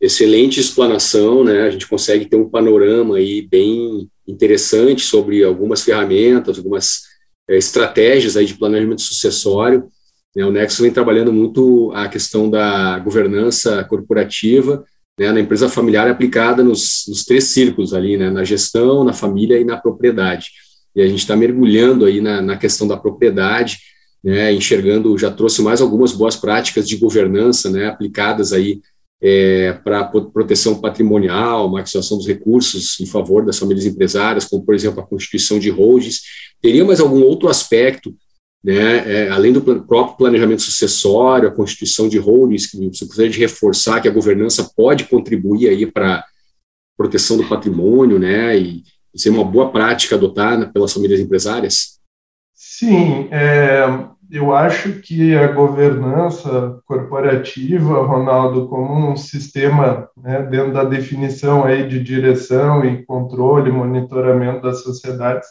Excelente 0.00 0.60
explanação, 0.60 1.44
né? 1.44 1.62
A 1.62 1.70
gente 1.70 1.86
consegue 1.86 2.24
ter 2.24 2.36
um 2.36 2.48
panorama 2.48 3.16
aí 3.16 3.42
bem 3.42 4.08
interessante 4.26 5.02
sobre 5.02 5.44
algumas 5.44 5.82
ferramentas, 5.82 6.56
algumas 6.56 7.09
estratégias 7.56 8.36
aí 8.36 8.46
de 8.46 8.54
planejamento 8.54 9.02
sucessório. 9.02 9.88
Né? 10.34 10.44
O 10.44 10.52
Nexo 10.52 10.82
vem 10.82 10.92
trabalhando 10.92 11.32
muito 11.32 11.90
a 11.94 12.08
questão 12.08 12.48
da 12.48 12.98
governança 12.98 13.82
corporativa, 13.84 14.84
né, 15.18 15.30
na 15.32 15.40
empresa 15.40 15.68
familiar 15.68 16.06
é 16.06 16.10
aplicada 16.10 16.64
nos, 16.64 17.04
nos 17.06 17.24
três 17.24 17.44
círculos 17.44 17.92
ali, 17.92 18.16
né, 18.16 18.30
na 18.30 18.42
gestão, 18.42 19.04
na 19.04 19.12
família 19.12 19.58
e 19.60 19.64
na 19.64 19.76
propriedade. 19.76 20.46
E 20.96 21.02
a 21.02 21.06
gente 21.06 21.18
está 21.18 21.36
mergulhando 21.36 22.06
aí 22.06 22.22
na, 22.22 22.40
na 22.40 22.56
questão 22.56 22.88
da 22.88 22.96
propriedade, 22.96 23.78
né, 24.24 24.50
enxergando, 24.50 25.16
já 25.18 25.30
trouxe 25.30 25.60
mais 25.60 25.82
algumas 25.82 26.12
boas 26.12 26.36
práticas 26.36 26.88
de 26.88 26.96
governança, 26.96 27.68
né, 27.68 27.86
aplicadas 27.86 28.54
aí 28.54 28.80
é, 29.22 29.72
para 29.84 30.04
proteção 30.04 30.80
patrimonial, 30.80 31.68
maximização 31.68 32.16
dos 32.16 32.26
recursos 32.26 32.98
em 33.00 33.06
favor 33.06 33.44
das 33.44 33.58
famílias 33.58 33.84
empresárias, 33.84 34.46
como, 34.46 34.64
por 34.64 34.74
exemplo, 34.74 35.00
a 35.00 35.06
constituição 35.06 35.58
de 35.58 35.68
holdings. 35.68 36.22
Teria 36.60 36.84
mais 36.84 37.00
algum 37.00 37.22
outro 37.22 37.48
aspecto, 37.48 38.14
né, 38.64 39.26
é, 39.26 39.28
além 39.30 39.52
do 39.52 39.62
próprio 39.62 40.16
planejamento 40.16 40.62
sucessório, 40.62 41.48
a 41.48 41.52
constituição 41.52 42.08
de 42.08 42.18
holdings, 42.18 42.66
que 42.66 42.76
você 42.76 43.04
gostaria 43.04 43.30
de 43.30 43.38
reforçar 43.38 44.00
que 44.00 44.08
a 44.08 44.12
governança 44.12 44.70
pode 44.76 45.04
contribuir 45.04 45.68
aí 45.68 45.86
para 45.86 46.24
proteção 46.96 47.36
do 47.36 47.48
patrimônio, 47.48 48.18
né, 48.18 48.58
e, 48.58 48.82
e 49.14 49.20
ser 49.20 49.30
uma 49.30 49.44
boa 49.44 49.70
prática 49.70 50.14
adotada 50.14 50.70
pelas 50.70 50.92
famílias 50.92 51.20
empresárias? 51.20 51.98
Sim, 52.54 53.28
é, 53.30 53.84
eu 54.30 54.54
acho 54.54 55.00
que 55.00 55.34
a 55.34 55.48
governança 55.48 56.80
corporativa, 56.86 58.02
Ronaldo, 58.02 58.68
como 58.68 59.10
um 59.10 59.16
sistema 59.16 60.08
né, 60.16 60.42
dentro 60.42 60.72
da 60.72 60.84
definição 60.84 61.64
aí 61.64 61.88
de 61.88 62.02
direção 62.02 62.84
e 62.84 63.04
controle, 63.04 63.72
monitoramento 63.72 64.62
das 64.62 64.82
sociedades, 64.82 65.48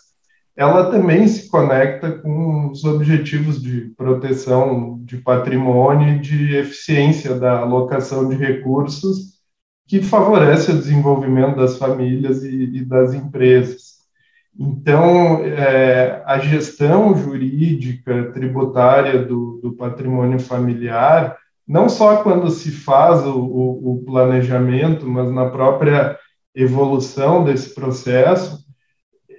ela 0.55 0.91
também 0.91 1.27
se 1.27 1.49
conecta 1.49 2.11
com 2.11 2.69
os 2.69 2.83
objetivos 2.83 3.61
de 3.61 3.93
proteção 3.97 4.99
de 5.03 5.17
patrimônio 5.17 6.15
e 6.15 6.19
de 6.19 6.55
eficiência 6.55 7.35
da 7.35 7.59
alocação 7.59 8.27
de 8.27 8.35
recursos 8.35 9.39
que 9.87 10.01
favorece 10.01 10.71
o 10.71 10.77
desenvolvimento 10.77 11.55
das 11.55 11.77
famílias 11.77 12.43
e, 12.43 12.77
e 12.77 12.85
das 12.85 13.13
empresas. 13.13 13.98
Então, 14.57 15.43
é, 15.45 16.21
a 16.25 16.39
gestão 16.39 17.15
jurídica 17.15 18.31
tributária 18.33 19.23
do, 19.23 19.59
do, 19.62 19.73
patrimônio 19.73 20.39
familiar, 20.39 21.38
não 21.67 21.88
só 21.88 22.23
quando 22.23 22.49
se 22.49 22.71
faz 22.71 23.25
o, 23.25 23.39
o, 23.39 23.93
o 23.93 24.03
planejamento, 24.03 25.07
mas 25.07 25.31
na 25.31 25.49
própria 25.49 26.17
evolução 26.53 27.43
desse 27.43 27.73
processo, 27.73 28.65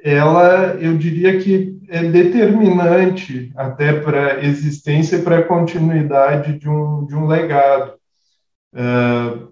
ela, 0.03 0.75
eu 0.81 0.97
diria 0.97 1.39
que 1.39 1.79
é 1.89 2.03
determinante 2.05 3.53
até 3.57 3.93
para 3.93 4.35
a 4.35 4.45
existência 4.45 5.17
e 5.17 5.23
para 5.23 5.39
a 5.39 5.45
continuidade 5.45 6.59
de 6.59 6.69
um, 6.69 7.05
de 7.05 7.15
um 7.15 7.27
legado. 7.27 7.95
Uh, 8.73 9.51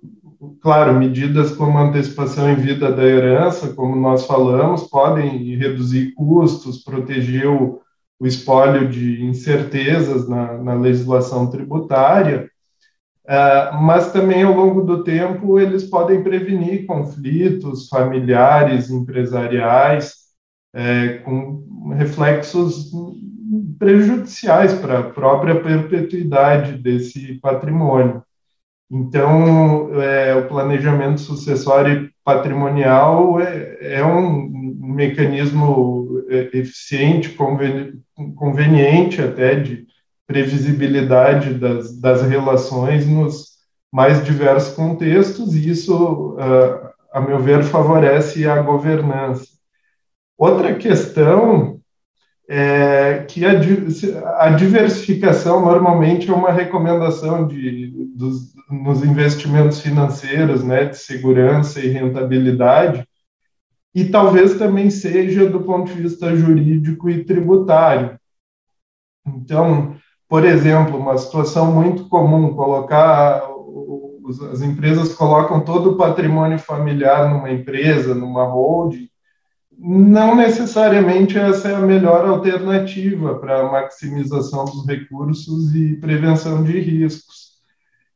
claro, 0.61 0.95
medidas 0.95 1.53
como 1.53 1.79
antecipação 1.79 2.51
em 2.51 2.57
vida 2.57 2.93
da 2.93 3.05
herança, 3.05 3.73
como 3.75 3.97
nós 3.97 4.27
falamos, 4.27 4.85
podem 4.85 5.57
reduzir 5.57 6.13
custos, 6.15 6.83
proteger 6.83 7.49
o, 7.49 7.81
o 8.21 8.27
espólio 8.27 8.89
de 8.89 9.25
incertezas 9.25 10.29
na, 10.29 10.55
na 10.59 10.75
legislação 10.75 11.51
tributária, 11.51 12.51
uh, 13.27 13.83
mas 13.83 14.13
também 14.13 14.43
ao 14.43 14.55
longo 14.55 14.83
do 14.83 15.03
tempo 15.03 15.59
eles 15.59 15.85
podem 15.85 16.23
prevenir 16.23 16.87
conflitos 16.87 17.89
familiares, 17.89 18.91
empresariais, 18.91 20.29
é, 20.75 21.15
com 21.19 21.93
reflexos 21.97 22.93
prejudiciais 23.79 24.75
para 24.75 24.99
a 24.99 25.11
própria 25.11 25.61
perpetuidade 25.61 26.77
desse 26.77 27.35
patrimônio. 27.41 28.23
Então, 28.91 30.01
é, 30.01 30.35
o 30.35 30.49
planejamento 30.49 31.21
sucessório 31.21 32.11
patrimonial 32.25 33.41
é, 33.41 33.97
é 33.97 34.05
um, 34.05 34.49
mecanismo 34.99 36.25
é, 36.29 36.59
eficiente, 36.59 37.37
conveniente 38.35 39.23
até 39.23 39.55
de 39.55 39.87
previsibilidade 40.27 41.55
das, 41.55 41.99
das 42.01 42.23
relações 42.23 43.07
nos 43.07 43.59
mais 43.93 44.23
diversos 44.25 44.75
contextos, 44.75 45.55
e 45.55 45.71
isso, 45.71 46.37
ah, 46.39 46.93
a 47.13 47.21
meu 47.21 47.39
ver, 47.39 47.63
favorece 47.63 48.47
a 48.47 48.61
governança. 48.61 49.47
Outra 50.37 50.75
questão 50.75 51.78
é 52.49 53.25
que 53.29 53.45
a, 53.45 53.53
a 54.39 54.51
diversificação 54.51 55.61
normalmente 55.61 56.31
é 56.31 56.35
uma 56.35 56.51
recomendação 56.51 57.47
de, 57.47 57.93
dos, 58.17 58.55
nos 58.71 59.05
investimentos 59.05 59.81
financeiros, 59.81 60.65
né, 60.65 60.87
de 60.87 60.97
segurança 60.97 61.81
e 61.81 61.89
rentabilidade, 61.89 63.07
e 63.95 64.07
talvez 64.07 64.57
também 64.57 64.91
seja 64.91 65.49
do 65.49 65.61
ponto 65.61 65.93
de 65.93 66.03
vista 66.03 66.35
jurídico 66.35 67.11
e 67.11 67.25
tributário. 67.25 68.19
Então, 69.27 69.97
por 70.27 70.45
exemplo, 70.45 70.99
uma 70.99 71.19
situação 71.19 71.73
muito 71.73 72.09
comum, 72.09 72.55
colocar 72.55 73.43
as 74.53 74.61
empresas 74.61 75.15
colocam 75.15 75.61
todo 75.61 75.93
o 75.93 75.97
patrimônio 75.97 76.59
familiar 76.59 77.31
numa 77.31 77.51
empresa, 77.51 78.15
numa 78.15 78.45
holding, 78.45 79.09
não 79.79 80.35
necessariamente 80.35 81.39
essa 81.39 81.69
é 81.69 81.75
a 81.75 81.81
melhor 81.81 82.27
alternativa 82.27 83.39
para 83.39 83.71
maximização 83.71 84.65
dos 84.65 84.85
recursos 84.87 85.73
e 85.75 85.97
prevenção 85.97 86.65
de 86.65 86.81
riscos. 86.81 87.49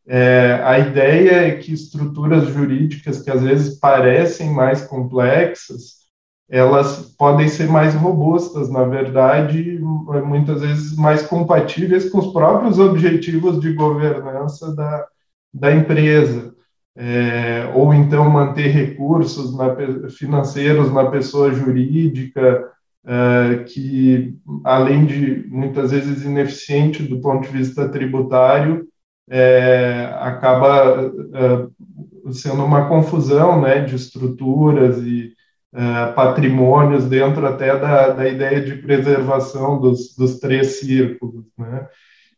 É, 0.04 0.60
a 0.64 0.78
ideia 0.80 1.46
é 1.46 1.56
que 1.56 1.72
estruturas 1.72 2.48
jurídicas 2.48 3.22
que 3.22 3.30
às 3.30 3.40
vezes 3.42 3.78
parecem 3.78 4.50
mais 4.50 4.82
complexas, 4.82 6.02
elas 6.50 7.14
podem 7.16 7.48
ser 7.48 7.68
mais 7.68 7.94
robustas, 7.94 8.68
na 8.68 8.82
verdade, 8.82 9.78
muitas 10.26 10.60
vezes 10.60 10.96
mais 10.96 11.22
compatíveis 11.22 12.10
com 12.10 12.18
os 12.18 12.32
próprios 12.32 12.78
objetivos 12.80 13.60
de 13.60 13.72
governança 13.72 14.74
da, 14.74 15.06
da 15.54 15.74
empresa. 15.74 16.52
É, 16.94 17.70
ou 17.74 17.94
então 17.94 18.28
manter 18.28 18.68
recursos 18.68 19.56
na, 19.56 19.74
financeiros 20.10 20.92
na 20.92 21.10
pessoa 21.10 21.52
jurídica, 21.52 22.70
é, 23.04 23.64
que, 23.64 24.36
além 24.62 25.06
de 25.06 25.46
muitas 25.48 25.90
vezes 25.90 26.24
ineficiente 26.24 27.02
do 27.02 27.20
ponto 27.20 27.48
de 27.48 27.56
vista 27.56 27.88
tributário, 27.88 28.86
é, 29.28 30.12
acaba 30.20 31.10
é, 31.34 32.32
sendo 32.32 32.64
uma 32.64 32.88
confusão 32.88 33.60
né, 33.60 33.80
de 33.80 33.96
estruturas 33.96 34.98
e 34.98 35.32
é, 35.74 36.12
patrimônios 36.12 37.06
dentro 37.06 37.46
até 37.46 37.78
da, 37.78 38.10
da 38.10 38.28
ideia 38.28 38.60
de 38.60 38.76
preservação 38.76 39.80
dos, 39.80 40.14
dos 40.14 40.38
três 40.38 40.80
círculos. 40.80 41.46
Né? 41.56 41.88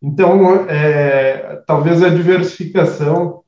Então, 0.01 0.67
é, 0.69 1.63
talvez 1.67 2.03
a 2.03 2.09
diversificação 2.09 3.44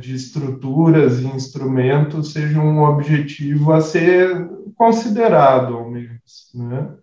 de 0.00 0.14
estruturas 0.14 1.20
e 1.20 1.26
instrumentos 1.26 2.32
seja 2.32 2.60
um 2.60 2.82
objetivo 2.82 3.72
a 3.72 3.80
ser 3.80 4.48
considerado, 4.74 5.74
ao 5.74 5.90
menos. 5.90 6.50
Né? 6.54 6.94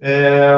É, 0.00 0.54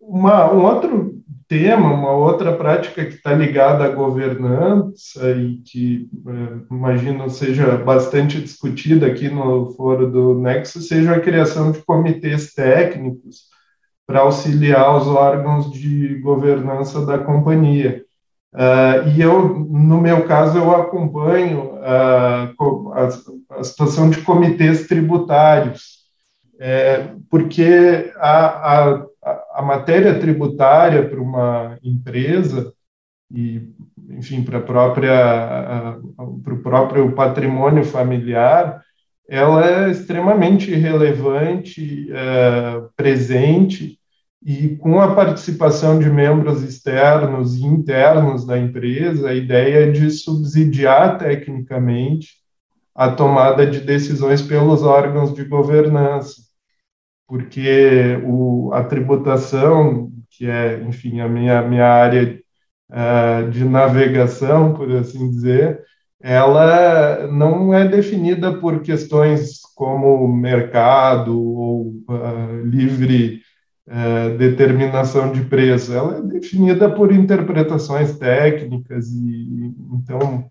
uma, 0.00 0.52
um 0.52 0.64
outro 0.64 1.22
tema, 1.48 1.92
uma 1.92 2.12
outra 2.12 2.56
prática 2.56 3.04
que 3.04 3.14
está 3.14 3.32
ligada 3.32 3.84
à 3.84 3.88
governança 3.88 5.30
e 5.32 5.58
que 5.58 6.08
é, 6.26 6.74
imagino 6.74 7.28
seja 7.30 7.76
bastante 7.76 8.40
discutida 8.40 9.06
aqui 9.06 9.28
no 9.28 9.70
foro 9.72 10.10
do 10.10 10.40
Nexo, 10.40 10.80
seja 10.80 11.14
a 11.14 11.20
criação 11.20 11.70
de 11.70 11.80
comitês 11.82 12.52
técnicos 12.54 13.44
para 14.06 14.20
auxiliar 14.20 14.96
os 14.96 15.06
órgãos 15.06 15.70
de 15.72 16.18
governança 16.20 17.04
da 17.06 17.18
companhia. 17.18 18.03
Uh, 18.54 19.08
e 19.08 19.20
eu, 19.20 19.48
no 19.58 20.00
meu 20.00 20.26
caso, 20.26 20.58
eu 20.58 20.74
acompanho 20.74 21.74
uh, 21.74 22.92
a, 22.92 23.58
a, 23.58 23.64
situação 23.64 24.08
de 24.08 24.20
comitês 24.20 24.86
tributários, 24.86 26.04
é, 26.60 27.10
porque 27.28 28.12
a, 28.16 28.92
a 28.92 29.06
a, 29.54 29.62
matéria 29.62 30.18
tributária 30.18 31.08
para 31.08 31.20
uma 31.20 31.78
empresa 31.82 32.72
e, 33.32 33.62
enfim, 34.10 34.42
para 34.42 34.60
para 34.60 35.98
o 36.18 36.58
próprio 36.62 37.12
patrimônio 37.12 37.84
familiar, 37.84 38.82
ela 39.28 39.66
é 39.66 39.90
extremamente 39.90 40.72
relevante, 40.74 42.08
é, 42.12 42.82
presente 42.94 43.98
e 44.44 44.76
com 44.76 45.00
a 45.00 45.14
participação 45.14 45.98
de 45.98 46.10
membros 46.10 46.62
externos 46.62 47.56
e 47.56 47.64
internos 47.64 48.44
da 48.46 48.58
empresa, 48.58 49.30
a 49.30 49.34
ideia 49.34 49.86
é 49.86 49.90
de 49.90 50.10
subsidiar 50.10 51.18
tecnicamente 51.18 52.34
a 52.94 53.10
tomada 53.10 53.66
de 53.66 53.80
decisões 53.80 54.42
pelos 54.42 54.82
órgãos 54.82 55.34
de 55.34 55.44
governança 55.44 56.44
porque 57.26 58.20
o, 58.24 58.70
a 58.72 58.84
tributação, 58.84 60.12
que 60.30 60.46
é, 60.46 60.80
enfim, 60.82 61.20
a 61.20 61.28
minha, 61.28 61.62
minha 61.62 61.86
área 61.86 62.40
uh, 62.90 63.50
de 63.50 63.64
navegação, 63.64 64.74
por 64.74 64.90
assim 64.92 65.30
dizer, 65.30 65.82
ela 66.20 67.26
não 67.28 67.72
é 67.74 67.86
definida 67.86 68.52
por 68.58 68.80
questões 68.82 69.60
como 69.74 70.28
mercado 70.28 71.38
ou 71.38 71.94
uh, 72.08 72.64
livre 72.64 73.40
uh, 73.88 74.36
determinação 74.36 75.32
de 75.32 75.42
preço, 75.44 75.92
ela 75.92 76.18
é 76.18 76.22
definida 76.22 76.90
por 76.90 77.12
interpretações 77.12 78.18
técnicas 78.18 79.08
e 79.10 79.74
então 79.92 80.48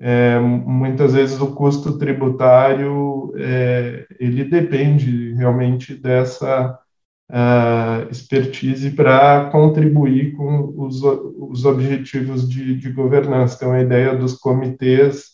é, 0.00 0.38
muitas 0.38 1.12
vezes 1.14 1.40
o 1.40 1.54
custo 1.54 1.98
tributário 1.98 3.32
é, 3.36 4.06
ele 4.18 4.44
depende 4.44 5.32
realmente 5.34 5.94
dessa 5.94 6.78
uh, 7.30 8.10
expertise 8.10 8.90
para 8.90 9.50
contribuir 9.50 10.32
com 10.32 10.74
os, 10.76 11.02
os 11.02 11.64
objetivos 11.64 12.48
de, 12.48 12.76
de, 12.76 12.90
governança. 12.92 13.56
Então, 13.56 13.72
a 13.72 13.80
ideia 13.80 14.14
dos 14.16 14.34
comitês 14.34 15.32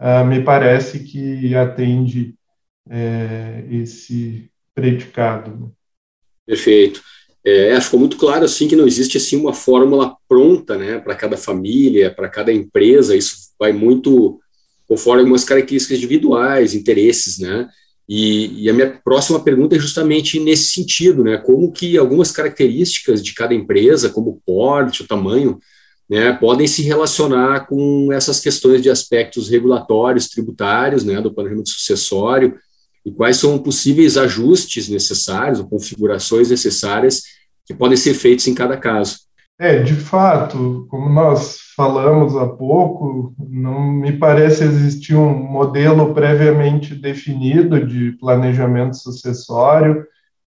uh, 0.00 0.24
me 0.24 0.42
parece 0.42 1.00
que 1.00 1.54
atende 1.54 2.34
é, 2.88 3.64
esse 3.70 4.50
predicado. 4.74 5.74
Perfeito. 6.46 7.02
É, 7.44 7.78
ficou 7.80 8.00
muito 8.00 8.16
claro 8.16 8.44
assim 8.44 8.66
que 8.66 8.76
não 8.76 8.86
existe 8.86 9.18
assim 9.18 9.36
uma 9.36 9.52
fórmula 9.52 10.16
pronta, 10.26 10.78
né, 10.78 10.98
para 10.98 11.14
cada 11.14 11.36
família, 11.36 12.10
para 12.10 12.28
cada 12.28 12.52
empresa. 12.52 13.14
Isso 13.14 13.50
vai 13.58 13.72
muito 13.72 14.40
conforme 14.88 15.20
algumas 15.20 15.44
características 15.44 15.98
individuais, 15.98 16.74
interesses, 16.74 17.38
né? 17.38 17.68
E, 18.06 18.64
e, 18.64 18.70
a 18.70 18.72
minha 18.74 19.00
próxima 19.02 19.40
pergunta 19.40 19.74
é 19.74 19.78
justamente 19.78 20.38
nesse 20.38 20.74
sentido, 20.74 21.24
né? 21.24 21.38
Como 21.38 21.72
que 21.72 21.96
algumas 21.96 22.30
características 22.30 23.22
de 23.22 23.32
cada 23.32 23.54
empresa, 23.54 24.10
como 24.10 24.30
o 24.30 24.40
porte, 24.44 25.02
o 25.02 25.06
tamanho, 25.06 25.58
né, 26.08 26.32
podem 26.34 26.66
se 26.66 26.82
relacionar 26.82 27.66
com 27.66 28.12
essas 28.12 28.40
questões 28.40 28.82
de 28.82 28.90
aspectos 28.90 29.48
regulatórios, 29.48 30.28
tributários, 30.28 31.02
né, 31.02 31.18
do 31.20 31.32
planejamento 31.32 31.70
sucessório, 31.70 32.54
e 33.04 33.12
quais 33.12 33.36
são 33.36 33.58
possíveis 33.58 34.16
ajustes 34.16 34.88
necessários 34.88 35.60
ou 35.60 35.68
configurações 35.68 36.50
necessárias 36.50 37.22
que 37.66 37.74
podem 37.74 37.96
ser 37.96 38.14
feitos 38.14 38.46
em 38.46 38.54
cada 38.54 38.76
caso. 38.76 39.18
É, 39.58 39.78
de 39.78 39.94
fato, 39.94 40.86
como 40.90 41.08
nós 41.08 41.58
falamos 41.76 42.36
há 42.36 42.46
pouco, 42.46 43.32
não 43.38 43.80
me 43.80 44.12
parece 44.12 44.64
existir 44.64 45.14
um 45.14 45.32
modelo 45.32 46.12
previamente 46.12 46.94
definido 46.94 47.86
de 47.86 48.12
planejamento 48.12 48.96
sucessório. 48.96 50.04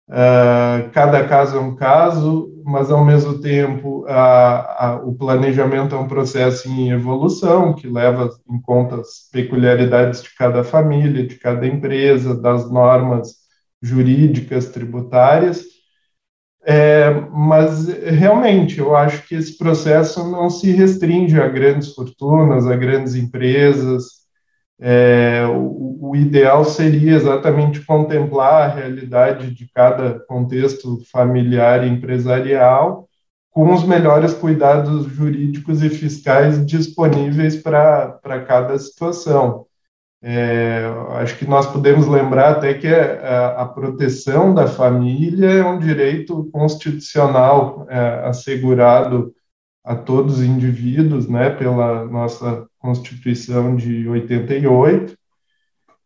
Uh, 0.10 0.89
cada 0.91 1.26
caso 1.26 1.58
é 1.58 1.60
um 1.60 1.76
caso, 1.76 2.52
mas 2.68 2.92
ao 2.92 3.04
mesmo 3.06 3.40
tempo 3.40 4.06
a, 4.08 4.86
a, 4.86 4.96
o 5.04 5.16
planejamento 5.16 5.96
é 5.96 5.98
um 5.98 6.08
processo 6.08 6.70
em 6.70 6.92
evolução 6.92 7.74
que 7.74 7.88
leva 7.88 8.30
em 8.50 8.62
conta 8.62 8.98
as 9.02 9.30
peculiaridades 9.32 10.22
de 10.22 10.36
cada 10.36 10.64
família, 10.64 11.26
de 11.26 11.36
cada 11.36 11.66
empresa, 11.66 12.36
das 12.40 12.70
normas 12.70 13.36
jurídicas 13.82 14.68
tributárias 14.68 15.64
é, 16.70 17.10
mas 17.32 17.88
realmente 17.88 18.78
eu 18.80 18.94
acho 18.94 19.26
que 19.26 19.36
esse 19.36 19.58
processo 19.58 20.30
não 20.30 20.50
se 20.50 20.70
restringe 20.70 21.40
a 21.40 21.48
grandes 21.48 21.94
fortunas, 21.94 22.68
a 22.68 22.76
grandes 22.76 23.16
empresas. 23.16 24.17
É, 24.80 25.44
o, 25.48 26.10
o, 26.10 26.16
ideal 26.16 26.63
seria 26.63 27.16
exatamente 27.16 27.84
contemplar 27.84 28.63
a 28.63 28.74
realidade 28.74 29.52
de 29.52 29.68
cada 29.74 30.20
contexto 30.20 31.00
familiar 31.12 31.84
e 31.84 31.90
empresarial, 31.90 33.08
com 33.50 33.74
os 33.74 33.84
melhores 33.84 34.34
cuidados 34.34 35.06
jurídicos 35.08 35.82
e 35.82 35.90
fiscais 35.90 36.63
disponíveis 36.63 37.56
para 37.56 38.46
cada 38.48 38.78
situação. 38.78 39.66
É, 40.22 40.84
acho 41.12 41.38
que 41.38 41.46
nós 41.46 41.66
podemos 41.68 42.08
lembrar 42.08 42.52
até 42.54 42.74
que 42.74 42.88
a, 42.88 43.62
a, 43.62 43.66
proteção 43.68 44.54
da 44.54 44.68
família 44.68 45.48
é 45.48 45.66
um 45.66 45.80
direito 45.80 46.50
constitucional 46.52 47.86
é, 47.90 48.28
assegurado 48.28 49.34
a 49.84 49.96
todos 49.96 50.40
os 50.40 50.44
indivíduos, 50.44 51.30
né, 51.30 51.50
pela 51.52 52.06
nossa 52.06 52.68
Constituição 52.88 53.76
de 53.76 54.08
88. 54.08 55.17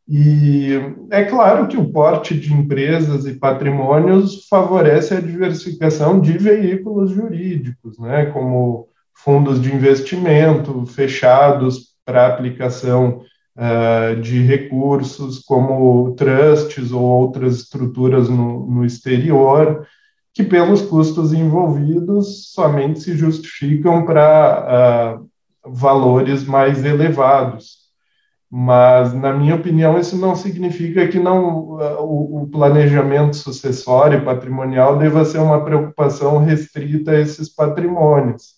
E 0.08 0.72
é 1.12 1.24
claro 1.26 1.68
que 1.68 1.78
o 1.78 1.92
porte 1.92 2.34
de 2.34 2.52
empresas 2.52 3.28
e 3.28 3.36
patrimônios 3.36 4.48
favorece 4.50 5.14
a 5.14 5.22
diversificação 5.22 6.20
de 6.20 6.40
veículos 6.40 7.12
jurídicos, 7.12 8.00
né, 8.00 8.26
como 8.26 8.88
fundos 9.14 9.62
de 9.62 9.72
investimento 9.72 10.88
fechados 10.88 11.92
para 12.04 12.26
aplicação 12.26 13.22
uh, 13.56 14.20
de 14.20 14.42
recursos, 14.42 15.38
como 15.38 16.16
trusts 16.16 16.92
ou 16.92 17.04
outras 17.04 17.58
estruturas 17.58 18.28
no, 18.28 18.66
no 18.66 18.84
exterior, 18.84 19.86
que, 20.34 20.44
pelos 20.44 20.82
custos 20.82 21.32
envolvidos, 21.32 22.52
somente 22.52 23.02
se 23.02 23.16
justificam 23.16 24.04
para 24.04 25.20
uh, 25.22 25.31
valores 25.74 26.46
mais 26.46 26.84
elevados. 26.84 27.82
Mas, 28.50 29.14
na 29.14 29.34
minha 29.34 29.56
opinião, 29.56 29.98
isso 29.98 30.18
não 30.18 30.36
significa 30.36 31.08
que 31.08 31.18
não, 31.18 31.78
uh, 31.78 32.02
o, 32.02 32.44
o 32.44 32.48
planejamento 32.50 33.38
sucessório 33.38 34.20
e 34.20 34.26
patrimonial 34.26 34.98
deva 34.98 35.24
ser 35.24 35.38
uma 35.40 35.64
preocupação 35.64 36.38
restrita 36.40 37.12
a 37.12 37.20
esses 37.20 37.48
patrimônios. 37.48 38.56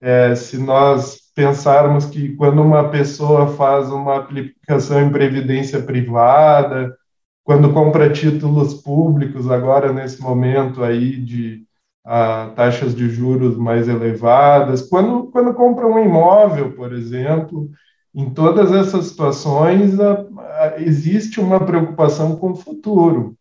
É, 0.00 0.34
se 0.34 0.58
nós 0.58 1.18
pensarmos 1.34 2.04
que 2.04 2.36
quando 2.36 2.60
uma 2.60 2.90
pessoa 2.90 3.48
faz 3.48 3.90
uma 3.90 4.18
aplicação 4.18 5.00
em 5.00 5.10
previdência 5.10 5.80
privada, 5.82 6.94
quando 7.42 7.72
compra 7.72 8.12
títulos 8.12 8.74
públicos, 8.74 9.50
agora 9.50 9.92
nesse 9.92 10.20
momento 10.20 10.84
aí 10.84 11.16
de 11.16 11.64
a, 12.04 12.52
taxas 12.54 12.94
de 12.94 13.08
juros 13.08 13.56
mais 13.56 13.88
elevadas, 13.88 14.82
quando, 14.82 15.24
quando 15.30 15.54
compra 15.54 15.86
um 15.86 15.98
imóvel, 15.98 16.72
por 16.72 16.92
exemplo, 16.92 17.70
em 18.14 18.30
todas 18.30 18.72
essas 18.72 19.06
situações 19.06 19.98
a, 19.98 20.26
a, 20.38 20.80
existe 20.80 21.40
uma 21.40 21.64
preocupação 21.64 22.36
com 22.36 22.52
o 22.52 22.56
futuro. 22.56 23.36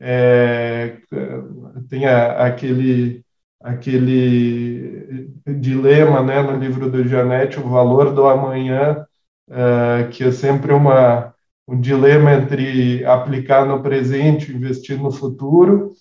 É, 0.00 0.98
tem 1.88 2.06
aquele 2.06 3.24
aquele 3.62 5.30
dilema 5.46 6.22
né, 6.22 6.42
no 6.42 6.58
livro 6.58 6.90
do 6.90 7.06
Janete, 7.06 7.60
o 7.60 7.68
valor 7.68 8.12
do 8.12 8.26
amanhã, 8.26 9.06
uh, 9.48 10.08
que 10.10 10.24
é 10.24 10.32
sempre 10.32 10.72
uma, 10.72 11.32
um 11.66 11.80
dilema 11.80 12.32
entre 12.32 13.04
aplicar 13.04 13.64
no 13.64 13.82
presente 13.82 14.52
investir 14.52 15.00
no 15.00 15.12
futuro. 15.12 15.92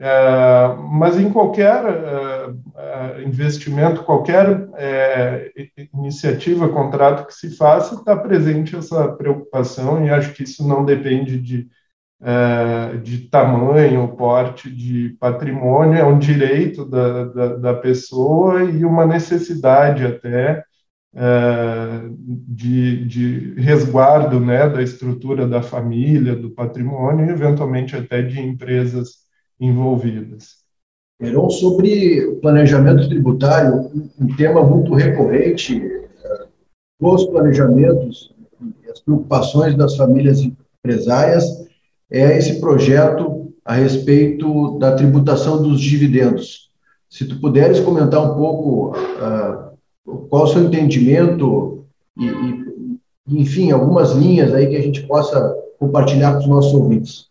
Uh, 0.00 0.82
mas 0.82 1.18
em 1.18 1.30
qualquer 1.30 1.84
uh, 1.84 3.22
investimento, 3.22 4.02
qualquer 4.02 4.70
iniciativa, 5.92 6.70
contrato 6.70 7.26
que 7.26 7.34
se 7.34 7.54
faça, 7.54 7.96
está 7.96 8.16
presente 8.16 8.74
essa 8.74 9.08
preocupação, 9.12 10.04
e 10.04 10.10
acho 10.10 10.32
que 10.32 10.44
isso 10.44 10.66
não 10.66 10.84
depende 10.84 11.38
de 11.38 11.68
é, 12.22 12.98
de 12.98 13.28
tamanho, 13.28 14.14
porte 14.14 14.70
de 14.70 15.16
patrimônio, 15.18 15.98
é 15.98 16.04
um 16.04 16.18
direito 16.18 16.84
da, 16.84 17.24
da, 17.24 17.56
da 17.56 17.74
pessoa 17.74 18.62
e 18.64 18.84
uma 18.84 19.06
necessidade 19.06 20.04
até 20.04 20.62
é, 21.14 22.02
de, 22.46 23.06
de 23.06 23.54
resguardo 23.54 24.38
né, 24.38 24.68
da 24.68 24.82
estrutura 24.82 25.46
da 25.46 25.62
família, 25.62 26.36
do 26.36 26.50
patrimônio 26.50 27.26
e, 27.26 27.30
eventualmente, 27.30 27.96
até 27.96 28.20
de 28.20 28.38
empresas 28.38 29.20
envolvidas. 29.60 30.60
Heron, 31.20 31.50
sobre 31.50 32.38
planejamento 32.40 33.08
tributário, 33.08 33.90
um 34.18 34.34
tema 34.36 34.64
muito 34.64 34.94
recorrente 34.94 35.82
nos 36.98 37.24
planejamentos 37.26 38.34
e 38.84 38.90
as 38.90 39.00
preocupações 39.00 39.76
das 39.76 39.96
famílias 39.96 40.40
empresárias 40.40 41.44
é 42.10 42.36
esse 42.36 42.60
projeto 42.60 43.52
a 43.64 43.74
respeito 43.74 44.78
da 44.78 44.96
tributação 44.96 45.62
dos 45.62 45.80
dividendos. 45.80 46.70
Se 47.08 47.26
tu 47.26 47.40
puderes 47.40 47.80
comentar 47.80 48.22
um 48.22 48.34
pouco 48.34 48.96
uh, 48.96 50.28
qual 50.28 50.44
o 50.44 50.46
seu 50.46 50.64
entendimento 50.64 51.84
e, 52.16 52.26
e, 52.26 53.40
enfim, 53.40 53.70
algumas 53.70 54.12
linhas 54.12 54.54
aí 54.54 54.66
que 54.66 54.76
a 54.76 54.82
gente 54.82 55.06
possa 55.06 55.54
compartilhar 55.78 56.34
com 56.34 56.40
os 56.40 56.46
nossos 56.46 56.74
ouvintes. 56.74 57.29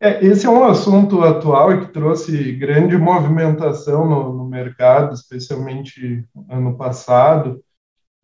É, 0.00 0.24
esse 0.24 0.46
é 0.46 0.50
um 0.50 0.64
assunto 0.64 1.22
atual 1.22 1.72
e 1.72 1.80
que 1.80 1.92
trouxe 1.92 2.52
grande 2.52 2.96
movimentação 2.96 4.08
no, 4.08 4.32
no 4.32 4.44
mercado, 4.44 5.12
especialmente 5.12 6.24
ano 6.48 6.76
passado, 6.76 7.60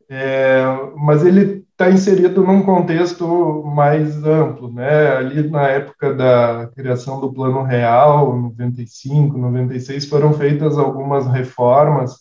é, 0.08 0.62
mas 0.96 1.24
ele 1.24 1.64
está 1.72 1.90
inserido 1.90 2.44
num 2.44 2.62
contexto 2.62 3.64
mais 3.64 4.24
amplo, 4.24 4.72
né? 4.72 5.16
Ali 5.16 5.48
na 5.50 5.68
época 5.68 6.14
da 6.14 6.68
criação 6.68 7.20
do 7.20 7.32
Plano 7.32 7.62
Real, 7.62 8.36
95, 8.36 9.36
96, 9.36 10.06
foram 10.06 10.32
feitas 10.32 10.78
algumas 10.78 11.26
reformas 11.26 12.16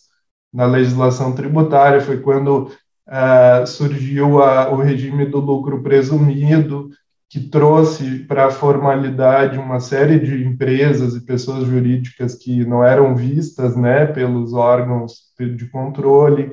na 0.52 0.66
legislação 0.66 1.32
tributária. 1.32 2.00
Foi 2.00 2.18
quando 2.20 2.70
uh, 3.08 3.66
surgiu 3.66 4.42
a, 4.42 4.70
o 4.70 4.76
regime 4.76 5.26
do 5.26 5.38
lucro 5.38 5.82
presumido, 5.82 6.90
que 7.34 7.40
trouxe 7.40 8.20
para 8.28 8.46
a 8.46 8.50
formalidade 8.52 9.58
uma 9.58 9.80
série 9.80 10.20
de 10.20 10.44
empresas 10.44 11.16
e 11.16 11.26
pessoas 11.26 11.66
jurídicas 11.66 12.36
que 12.36 12.64
não 12.64 12.84
eram 12.84 13.16
vistas 13.16 13.74
né, 13.74 14.06
pelos 14.06 14.52
órgãos 14.52 15.32
de 15.36 15.66
controle. 15.68 16.52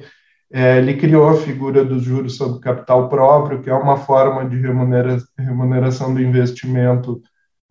É, 0.52 0.80
ele 0.80 0.96
criou 0.96 1.30
a 1.30 1.36
figura 1.36 1.86
dos 1.86 2.02
juros 2.02 2.36
sobre 2.36 2.62
capital 2.62 3.08
próprio, 3.10 3.62
que 3.62 3.70
é 3.70 3.74
uma 3.76 3.96
forma 3.96 4.44
de 4.50 4.58
remunera 4.58 5.20
remuneração 5.38 6.16
do 6.16 6.20
investimento 6.20 7.22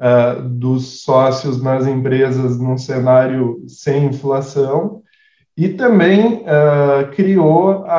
uh, 0.00 0.48
dos 0.48 1.02
sócios 1.02 1.60
nas 1.60 1.88
empresas 1.88 2.60
num 2.60 2.78
cenário 2.78 3.60
sem 3.66 4.04
inflação 4.04 5.02
e 5.60 5.68
também 5.68 6.36
uh, 6.36 7.10
criou 7.14 7.84
a, 7.84 7.96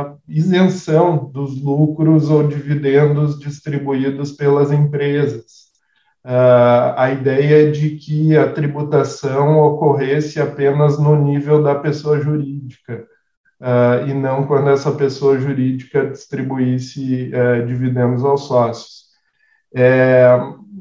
a, 0.00 0.14
isenção 0.26 1.30
dos 1.30 1.62
lucros 1.62 2.30
ou 2.30 2.48
dividendos 2.48 3.38
distribuídos 3.38 4.32
pelas 4.32 4.72
empresas. 4.72 5.64
Uh, 6.24 6.96
a 6.96 7.10
ideia 7.12 7.70
de 7.70 7.90
que 7.96 8.34
a 8.34 8.50
tributação 8.50 9.58
ocorresse 9.58 10.40
apenas 10.40 10.98
no 10.98 11.14
nível 11.14 11.62
da 11.62 11.74
pessoa 11.74 12.18
jurídica, 12.18 13.04
uh, 13.60 14.08
e 14.08 14.14
não 14.14 14.46
quando 14.46 14.70
essa 14.70 14.90
pessoa 14.90 15.38
jurídica 15.38 16.06
distribuísse 16.06 17.30
dividendos 17.66 18.24
aos 18.24 18.46
sócios. 18.46 19.04
É, 19.74 20.38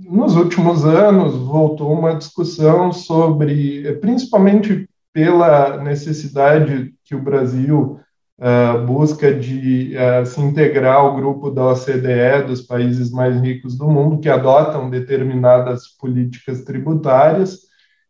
nos 0.10 0.38
últimos 0.38 0.86
anos, 0.86 1.36
voltou 1.36 1.92
uma 1.92 2.16
discussão 2.16 2.94
sobre, 2.94 3.92
principalmente 4.00 4.88
pela 5.14 5.78
necessidade 5.78 6.94
que 7.06 7.16
o 7.16 7.22
Brasil 7.22 8.00
uh, 8.40 8.86
busca 8.86 9.34
de 9.34 9.96
uh, 9.96 10.26
se 10.26 10.42
integrar 10.42 10.96
ao 10.96 11.16
grupo 11.16 11.52
da 11.52 11.68
OCDE, 11.68 12.48
dos 12.48 12.62
países 12.62 13.12
mais 13.12 13.40
ricos 13.40 13.78
do 13.78 13.88
mundo, 13.88 14.20
que 14.20 14.28
adotam 14.28 14.90
determinadas 14.90 15.88
políticas 16.00 16.64
tributárias, 16.64 17.60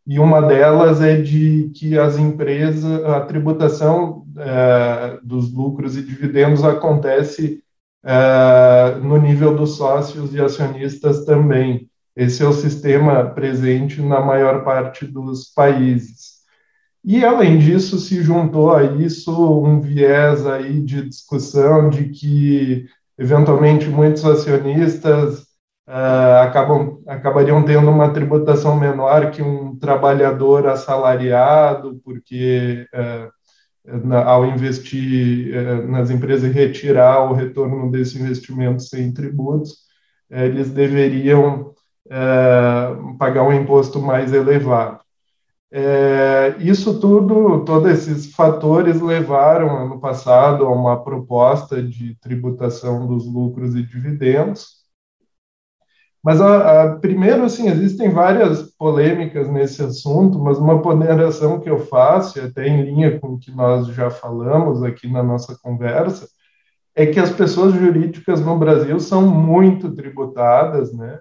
e 0.07 0.19
uma 0.19 0.41
delas 0.41 1.01
é 1.01 1.21
de 1.21 1.71
que 1.75 1.97
as 1.97 2.17
empresas, 2.17 3.03
a 3.05 3.21
tributação 3.21 4.25
uh, 4.35 5.25
dos 5.25 5.53
lucros 5.53 5.97
e 5.97 6.01
dividendos 6.01 6.63
acontece 6.63 7.61
no 9.01 9.15
nível 9.15 9.55
dos 9.55 9.77
sócios 9.77 10.35
e 10.35 10.41
acionistas 10.41 11.23
também. 11.23 11.89
Esse 12.13 12.43
é 12.43 12.45
o 12.45 12.51
sistema 12.51 13.23
presente 13.29 14.01
na 14.01 14.19
maior 14.19 14.65
parte 14.65 15.05
dos 15.05 15.45
países. 15.45 16.32
E, 17.05 17.23
além 17.25 17.59
disso, 17.59 17.99
se 17.99 18.21
juntou 18.21 18.73
a 18.73 18.83
isso 18.83 19.31
um 19.61 19.81
viés 19.81 20.45
aí 20.47 20.79
de 20.81 21.07
discussão 21.09 21.89
de 21.89 22.09
que, 22.09 22.85
eventualmente, 23.17 23.89
muitos 23.89 24.23
acionistes 24.23 25.39
uh, 25.87 26.43
acabam, 26.43 27.01
acabariam 27.05 27.61
tendo 27.65 27.91
uma 27.91 28.13
tributação 28.13 28.79
menor 28.79 29.31
que 29.31 29.41
um 29.41 29.77
trabalhador 29.77 30.65
assalariado, 30.67 31.99
porque, 32.05 32.87
uh, 32.95 34.07
na, 34.07 34.23
ao 34.23 34.45
investir 34.45 35.53
uh, 35.57 35.91
nas 35.91 36.09
empresas 36.09 36.49
e 36.49 36.53
retirar 36.53 37.29
o 37.29 37.33
retorno 37.33 37.91
desse 37.91 38.17
investimento 38.17 38.81
sem 38.81 39.13
tributos, 39.13 39.83
eles 40.31 40.69
deveriam 40.69 41.73
pagar 43.19 43.43
um 43.43 43.53
imposto 43.53 44.01
mais 44.01 44.33
elevado. 44.33 45.02
É, 45.75 46.55
isso 46.59 46.99
tudo, 46.99 47.65
todos 47.65 47.89
esses 47.89 48.31
fatores 48.35 49.01
levaram 49.01 49.75
ano 49.75 49.99
passado 49.99 50.65
a 50.65 50.71
uma 50.71 51.03
proposta 51.03 51.81
de 51.81 52.15
tributação 52.21 53.07
dos 53.07 53.25
lucros 53.25 53.75
e 53.75 53.81
dividendos. 53.81 54.83
Mas, 56.23 56.39
a, 56.39 56.83
a, 56.83 56.99
primeiro, 56.99 57.43
assim, 57.43 57.67
existem 57.67 58.09
várias 58.09 58.71
polêmicas 58.77 59.49
nesse 59.49 59.81
assunto, 59.83 60.37
mas 60.39 60.59
uma 60.59 60.79
ponderação 60.81 61.59
que 61.59 61.69
eu 61.69 61.79
faço, 61.79 62.39
até 62.39 62.67
em 62.67 62.83
linha 62.83 63.19
com 63.19 63.29
o 63.33 63.39
que 63.39 63.51
nós 63.51 63.87
já 63.87 64.11
falamos 64.11 64.83
aqui 64.83 65.11
na 65.11 65.23
nossa 65.23 65.57
conversa, 65.59 66.27
é 66.95 67.07
que 67.07 67.19
as 67.19 67.31
pessoas 67.31 67.73
jurídicas 67.73 68.41
no 68.41 68.57
Brasil 68.59 68.99
são 68.99 69.27
muito 69.27 69.93
tributadas, 69.95 70.93
né? 70.93 71.19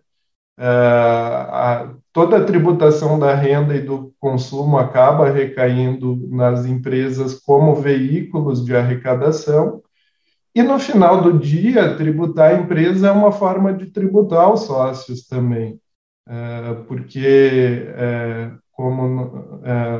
É, 0.58 0.66
a, 0.66 1.94
toda 2.12 2.36
a 2.36 2.44
tributação 2.44 3.18
da 3.18 3.34
renda 3.34 3.74
e 3.74 3.80
do 3.80 4.12
consumo 4.20 4.76
acaba 4.76 5.30
recaindo 5.30 6.28
nas 6.30 6.66
empresas 6.66 7.34
como 7.40 7.74
veículos 7.74 8.64
de 8.64 8.76
arrecadação. 8.76 9.82
E 10.54 10.62
no 10.62 10.78
final 10.78 11.22
do 11.22 11.38
dia, 11.38 11.96
tributar 11.96 12.50
a 12.50 12.58
empresa 12.58 13.08
é 13.08 13.10
uma 13.10 13.32
forma 13.32 13.72
de 13.72 13.86
tributar 13.86 14.52
os 14.52 14.62
sócios 14.62 15.26
também, 15.26 15.80
é, 16.28 16.74
porque, 16.86 17.86
é, 17.96 18.50
como 18.72 19.32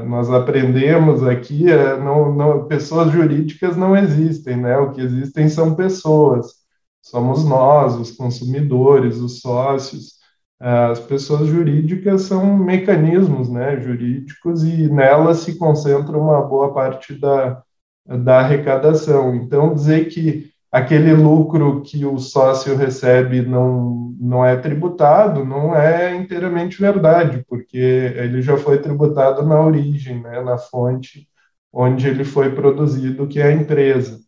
nós 0.06 0.30
aprendemos 0.30 1.22
aqui, 1.22 1.66
não, 2.02 2.34
não, 2.34 2.66
pessoas 2.66 3.10
jurídicas 3.12 3.76
não 3.76 3.96
existem, 3.96 4.56
né? 4.56 4.76
o 4.76 4.92
que 4.92 5.00
existem 5.00 5.48
são 5.48 5.74
pessoas, 5.74 6.52
somos 7.00 7.44
nós, 7.44 7.94
os 7.96 8.10
consumidores, 8.10 9.18
os 9.18 9.40
sócios. 9.40 10.21
As 10.64 11.00
pessoas 11.00 11.48
jurídicas 11.48 12.22
são 12.22 12.56
mecanismos 12.56 13.48
né, 13.48 13.80
jurídicos 13.80 14.62
e 14.62 14.88
nelas 14.88 15.38
se 15.38 15.58
concentra 15.58 16.16
uma 16.16 16.40
boa 16.40 16.72
parte 16.72 17.14
da, 17.18 17.64
da 18.06 18.38
arrecadação. 18.38 19.34
Então, 19.34 19.74
dizer 19.74 20.08
que 20.08 20.52
aquele 20.70 21.12
lucro 21.14 21.82
que 21.82 22.04
o 22.06 22.16
sócio 22.16 22.76
recebe 22.76 23.42
não, 23.42 24.14
não 24.20 24.44
é 24.44 24.56
tributado 24.56 25.44
não 25.44 25.74
é 25.74 26.14
inteiramente 26.14 26.80
verdade, 26.80 27.44
porque 27.48 27.76
ele 27.76 28.40
já 28.40 28.56
foi 28.56 28.78
tributado 28.78 29.44
na 29.44 29.60
origem, 29.60 30.22
né, 30.22 30.40
na 30.42 30.56
fonte 30.56 31.28
onde 31.72 32.06
ele 32.06 32.24
foi 32.24 32.54
produzido, 32.54 33.26
que 33.26 33.40
é 33.40 33.46
a 33.48 33.52
empresa. 33.52 34.20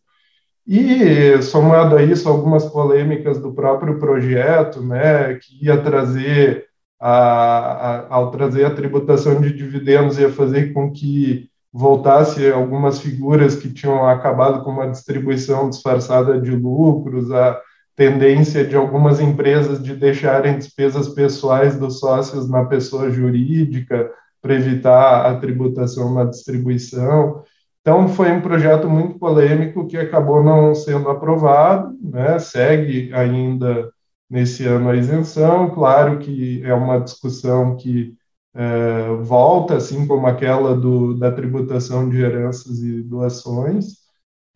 E, 0.67 1.41
somado 1.43 1.95
a 1.95 2.03
isso, 2.03 2.27
algumas 2.27 2.65
polêmicas 2.65 3.39
do 3.39 3.53
próprio 3.53 3.99
projeto, 3.99 4.81
né, 4.81 5.35
que 5.35 5.65
ia 5.65 5.77
trazer, 5.77 6.65
a, 6.99 7.09
a, 7.09 8.15
ao 8.15 8.31
trazer 8.31 8.65
a 8.65 8.73
tributação 8.73 9.39
de 9.39 9.53
dividendos, 9.53 10.17
ia 10.17 10.31
fazer 10.31 10.73
com 10.73 10.91
que 10.91 11.47
voltasse 11.71 12.49
algumas 12.49 12.99
figuras 12.99 13.55
que 13.55 13.71
tinham 13.71 14.07
acabado 14.07 14.63
com 14.63 14.71
uma 14.71 14.89
distribuição 14.89 15.69
disfarçada 15.69 16.39
de 16.39 16.51
lucros, 16.51 17.31
a 17.31 17.59
tendência 17.95 18.65
de 18.65 18.75
algumas 18.75 19.19
empresas 19.19 19.81
de 19.83 19.95
deixarem 19.95 20.57
despesas 20.57 21.09
pessoais 21.09 21.77
dos 21.77 21.99
sócios 21.99 22.49
na 22.49 22.65
pessoa 22.65 23.11
jurídica 23.11 24.09
para 24.41 24.55
evitar 24.55 25.25
a 25.25 25.37
tributação 25.37 26.13
na 26.13 26.25
distribuição. 26.25 27.43
Então, 27.85 28.07
foi 28.07 28.31
um 28.31 28.41
projeto 28.41 28.89
muito 28.89 29.19
polêmico 29.19 29.85
que 29.85 29.95
acabou 29.95 30.43
não 30.43 30.73
sendo 30.73 31.07
aprovado, 31.07 31.95
né? 32.01 32.39
segue 32.39 33.13
ainda 33.13 33.93
nesse 34.27 34.65
ano 34.65 34.89
a 34.89 34.95
isenção. 34.95 35.69
Claro 35.69 36.17
que 36.17 36.63
é 36.63 36.73
uma 36.73 36.99
discussão 36.99 37.77
que 37.77 38.15
é, 38.55 39.13
volta, 39.21 39.75
assim 39.75 40.07
como 40.07 40.25
aquela 40.25 40.75
do, 40.75 41.13
da 41.13 41.31
tributação 41.31 42.09
de 42.09 42.17
heranças 42.17 42.79
e 42.79 43.03
doações, 43.03 43.91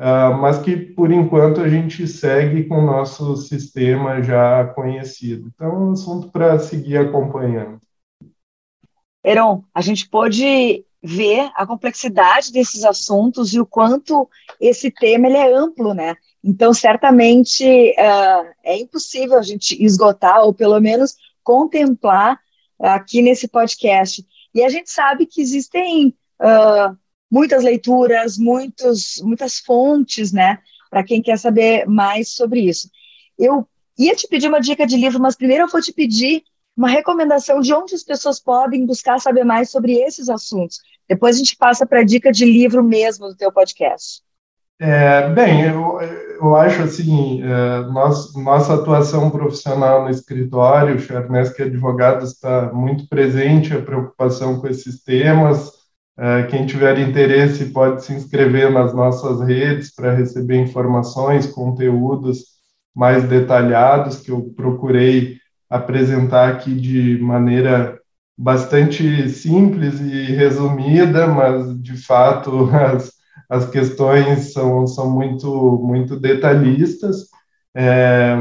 uh, 0.02 0.34
mas 0.42 0.58
que, 0.58 0.76
por 0.76 1.12
enquanto, 1.12 1.62
a 1.62 1.70
gente 1.70 2.08
segue 2.08 2.64
com 2.64 2.80
o 2.80 2.86
nosso 2.86 3.38
sistema 3.38 4.24
já 4.24 4.66
conhecido. 4.74 5.52
Então, 5.54 5.68
é 5.68 5.78
um 5.78 5.92
assunto 5.92 6.32
para 6.32 6.58
seguir 6.58 6.98
acompanhando. 6.98 7.80
Heron, 9.24 9.64
a 9.72 9.82
gente 9.82 10.10
pode 10.10 10.84
ver 11.02 11.50
a 11.56 11.66
complexidade 11.66 12.52
desses 12.52 12.84
assuntos 12.84 13.54
e 13.54 13.60
o 13.60 13.66
quanto 13.66 14.30
esse 14.60 14.92
tema 14.92 15.28
ele 15.28 15.38
é 15.38 15.54
amplo, 15.54 15.94
né? 15.94 16.16
Então, 16.44 16.74
certamente 16.74 17.64
uh, 17.64 18.52
é 18.64 18.78
impossível 18.78 19.38
a 19.38 19.42
gente 19.42 19.82
esgotar 19.84 20.42
ou 20.44 20.54
pelo 20.54 20.80
menos 20.80 21.16
contemplar 21.44 22.40
aqui 22.80 23.22
nesse 23.22 23.48
podcast. 23.48 24.26
E 24.54 24.64
a 24.64 24.70
gente 24.70 24.90
sabe 24.90 25.26
que 25.26 25.42
existem 25.42 26.16
uh, 26.40 26.98
muitas 27.30 27.64
leituras, 27.64 28.38
muitos, 28.38 29.22
muitas 29.22 29.60
fontes, 29.60 30.32
né? 30.32 30.60
Para 30.90 31.04
quem 31.04 31.22
quer 31.22 31.38
saber 31.38 31.88
mais 31.88 32.30
sobre 32.30 32.62
isso. 32.62 32.90
Eu 33.38 33.68
ia 33.98 34.16
te 34.16 34.28
pedir 34.28 34.48
uma 34.48 34.62
dica 34.62 34.88
de 34.88 34.96
livro, 34.96 35.20
mas 35.20 35.36
primeiro 35.36 35.66
eu 35.66 35.70
vou 35.70 35.82
te 35.82 35.94
pedir 35.94 36.44
uma 36.76 36.90
recomendação 36.90 37.60
de 37.60 37.74
onde 37.74 37.94
as 37.94 38.04
pessoas 38.04 38.40
podem 38.40 38.86
buscar 38.86 39.20
saber 39.20 39.44
mais 39.44 39.70
sobre 39.70 39.96
esses 39.96 40.30
assuntos. 40.30 40.80
Depois 41.10 41.36
a 41.36 41.40
gente 41.40 41.58
passa 41.58 41.86
para 41.86 42.02
a 42.02 42.06
dica 42.06 42.32
de 42.32 42.46
livro 42.46 42.84
mesmo 42.84 43.28
do 43.28 43.36
teu 43.36 43.52
podcast. 43.52 44.22
É, 44.80 45.28
bem, 45.32 45.64
eu, 45.66 46.00
eu 46.40 46.56
acho 46.56 46.84
assim, 46.84 47.44
é, 47.44 47.82
nós, 47.92 48.34
nossa 48.36 48.76
atuação 48.76 49.30
profissional 49.30 50.04
no 50.04 50.10
escritório, 50.10 50.96
o 50.96 51.00
Charnes, 51.00 51.50
que 51.50 51.64
é 51.64 51.66
advogado, 51.66 52.24
está 52.24 52.72
muito 52.72 53.08
presente 53.10 53.74
a 53.74 53.82
preocupação 53.82 54.62
com 54.62 54.68
esses 54.68 55.04
temas. 55.04 55.80
Uh, 56.18 56.46
quem 56.50 56.66
tiver 56.66 57.00
interesse 57.00 57.68
pode 57.68 58.04
se 58.04 58.14
inscrever 58.14 58.70
nas 58.72 58.94
nossas 58.94 59.40
redes 59.40 59.94
para 59.94 60.14
receber 60.14 60.58
informações, 60.58 61.48
conteúdos 61.48 62.44
mais 62.94 63.24
detalhados 63.24 64.18
que 64.18 64.32
eu 64.32 64.54
procurei 64.56 65.38
apresentar 65.70 66.50
aqui 66.50 66.74
de 66.74 67.18
maneira 67.22 67.99
bastante 68.40 69.28
simples 69.28 70.00
e 70.00 70.32
resumida, 70.34 71.28
mas 71.28 71.78
de 71.82 71.98
fato 71.98 72.70
as, 72.74 73.12
as 73.50 73.70
questões 73.70 74.54
são, 74.54 74.88
são 74.88 75.12
muito, 75.12 75.78
muito 75.84 76.18
detalhistas. 76.18 77.28
É, 77.76 78.34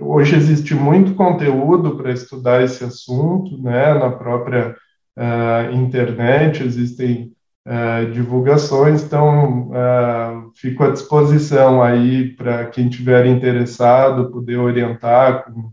hoje 0.00 0.36
existe 0.36 0.72
muito 0.74 1.14
conteúdo 1.14 1.96
para 1.96 2.12
estudar 2.12 2.62
esse 2.62 2.84
assunto, 2.84 3.60
né, 3.60 3.94
na 3.94 4.10
própria 4.10 4.76
uh, 5.18 5.74
internet, 5.74 6.62
existem 6.62 7.32
uh, 7.66 8.10
divulgações, 8.12 9.02
então 9.02 9.70
uh, 9.70 10.52
fico 10.54 10.84
à 10.84 10.90
disposição 10.90 11.82
aí 11.82 12.34
para 12.36 12.66
quem 12.66 12.88
tiver 12.88 13.26
interessado 13.26 14.30
poder 14.30 14.58
orientar 14.58 15.44
com 15.44 15.72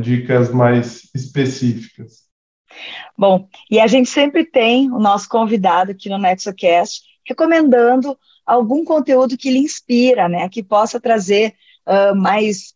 dicas 0.00 0.52
mais 0.52 1.10
específicas. 1.12 2.27
Bom, 3.16 3.48
e 3.70 3.80
a 3.80 3.86
gente 3.86 4.08
sempre 4.08 4.44
tem 4.44 4.90
o 4.90 4.98
nosso 4.98 5.28
convidado 5.28 5.92
aqui 5.92 6.08
no 6.08 6.18
NexoCast 6.18 7.02
recomendando 7.26 8.18
algum 8.46 8.84
conteúdo 8.84 9.36
que 9.36 9.50
lhe 9.50 9.58
inspira, 9.58 10.28
né, 10.28 10.48
que 10.48 10.62
possa 10.62 10.98
trazer 10.98 11.54
mais 12.16 12.74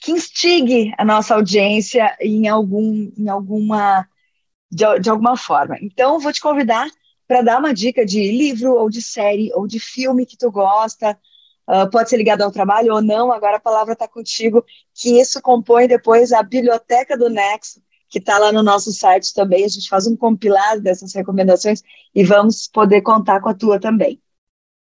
que 0.00 0.12
instigue 0.12 0.92
a 0.96 1.04
nossa 1.04 1.34
audiência 1.34 2.16
em 2.20 2.48
algum 2.48 3.10
em 3.16 3.28
alguma 3.28 4.06
de, 4.70 4.84
de 5.00 5.10
alguma 5.10 5.36
forma. 5.36 5.76
Então, 5.80 6.20
vou 6.20 6.32
te 6.32 6.40
convidar 6.40 6.88
para 7.26 7.42
dar 7.42 7.58
uma 7.58 7.74
dica 7.74 8.04
de 8.04 8.20
livro, 8.30 8.74
ou 8.74 8.88
de 8.88 9.02
série, 9.02 9.52
ou 9.54 9.66
de 9.66 9.78
filme 9.80 10.26
que 10.26 10.36
tu 10.36 10.50
gosta, 10.50 11.18
Uh, 11.70 11.88
pode 11.88 12.10
ser 12.10 12.16
ligado 12.16 12.42
ao 12.42 12.50
trabalho 12.50 12.92
ou 12.92 13.00
não, 13.00 13.30
agora 13.30 13.58
a 13.58 13.60
palavra 13.60 13.92
está 13.92 14.08
contigo, 14.08 14.64
que 14.92 15.20
isso 15.20 15.40
compõe 15.40 15.86
depois 15.86 16.32
a 16.32 16.42
biblioteca 16.42 17.16
do 17.16 17.30
Nexo, 17.30 17.80
que 18.10 18.18
está 18.18 18.38
lá 18.38 18.52
no 18.52 18.62
nosso 18.62 18.92
site 18.92 19.32
também, 19.32 19.64
a 19.64 19.68
gente 19.68 19.88
faz 19.88 20.06
um 20.06 20.16
compilado 20.16 20.80
dessas 20.82 21.14
recomendações 21.14 21.82
e 22.14 22.24
vamos 22.24 22.66
poder 22.66 23.00
contar 23.02 23.40
com 23.40 23.48
a 23.48 23.54
tua 23.54 23.78
também. 23.78 24.20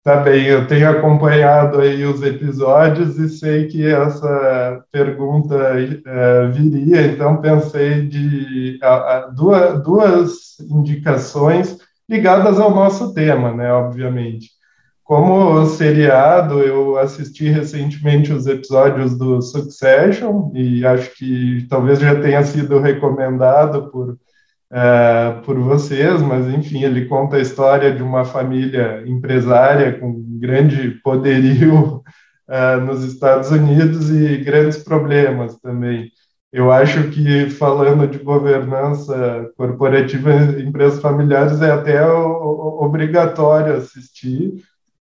Tá 0.04 0.16
bem, 0.16 0.44
eu 0.44 0.66
tenho 0.66 0.90
acompanhado 0.90 1.80
aí 1.80 2.04
os 2.04 2.22
episódios 2.22 3.18
e 3.18 3.26
sei 3.30 3.68
que 3.68 3.86
essa 3.86 4.84
pergunta 4.92 5.54
é, 5.56 6.46
viria, 6.48 7.06
então 7.06 7.40
pensei 7.40 8.06
de 8.06 8.78
a, 8.82 8.94
a, 8.94 9.26
duas, 9.28 9.82
duas 9.82 10.60
indicações 10.60 11.78
ligadas 12.06 12.60
ao 12.60 12.74
nosso 12.74 13.14
tema, 13.14 13.54
né, 13.54 13.72
obviamente. 13.72 14.50
Como 15.04 15.66
seriado, 15.66 16.60
eu 16.60 16.96
assisti 16.96 17.48
recentemente 17.50 18.32
os 18.32 18.46
episódios 18.46 19.16
do 19.16 19.42
Succession 19.42 20.50
e 20.54 20.84
acho 20.84 21.14
que 21.14 21.66
talvez 21.68 22.00
já 22.00 22.20
tenha 22.20 22.42
sido 22.42 22.80
recomendado 22.80 23.90
por 23.90 24.16
uh, 24.74 25.42
por 25.42 25.58
vocês, 25.58 26.20
mas 26.22 26.46
enfim, 26.48 26.82
ele 26.82 27.06
conta 27.06 27.36
a 27.36 27.40
história 27.40 27.94
de 27.94 28.02
uma 28.02 28.24
família 28.24 29.02
empresária 29.06 29.98
com 29.98 30.24
grande 30.40 30.90
poderio 31.02 32.02
uh, 32.48 32.80
nos 32.84 33.04
Estados 33.04 33.50
Unidos 33.50 34.10
e 34.10 34.38
grandes 34.38 34.78
problemas 34.78 35.56
também. 35.58 36.10
Eu 36.52 36.70
acho 36.70 37.10
que 37.10 37.50
falando 37.50 38.06
de 38.06 38.18
governança 38.18 39.50
corporativa 39.56 40.32
em 40.32 40.68
empresas 40.68 41.00
familiares 41.00 41.60
é 41.60 41.70
até 41.72 42.06
obrigatório 42.06 43.74
assistir. 43.74 44.54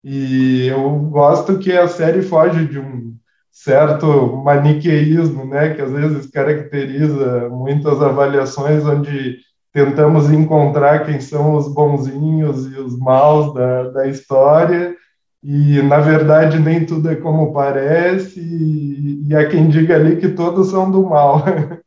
E 0.04 0.66
eu 0.66 0.90
gosto 1.10 1.58
que 1.58 1.72
a 1.72 1.86
série 1.86 2.22
foge 2.22 2.66
de 2.66 2.78
um 2.78 3.14
certo 3.50 4.36
maniqueísmo, 4.38 5.44
né, 5.44 5.74
que 5.74 5.82
às 5.82 5.92
vezes 5.92 6.30
caracteriza 6.30 7.48
muitas 7.50 8.00
avaliações 8.02 8.84
onde 8.84 9.38
tentamos 9.72 10.30
encontrar 10.30 11.04
quem 11.04 11.20
são 11.20 11.54
os 11.54 11.72
bonzinhos 11.72 12.66
e 12.72 12.78
os 12.78 12.98
maus 12.98 13.54
da, 13.54 13.90
da 13.90 14.06
história, 14.08 14.94
e 15.42 15.82
na 15.82 15.98
verdade 15.98 16.58
nem 16.58 16.84
tudo 16.86 17.10
é 17.10 17.16
como 17.16 17.52
parece, 17.52 18.40
e, 18.40 19.28
e 19.28 19.34
há 19.36 19.48
quem 19.48 19.68
diga 19.68 19.96
ali 19.96 20.16
que 20.16 20.28
todos 20.30 20.70
são 20.70 20.90
do 20.90 21.02
mal. 21.04 21.42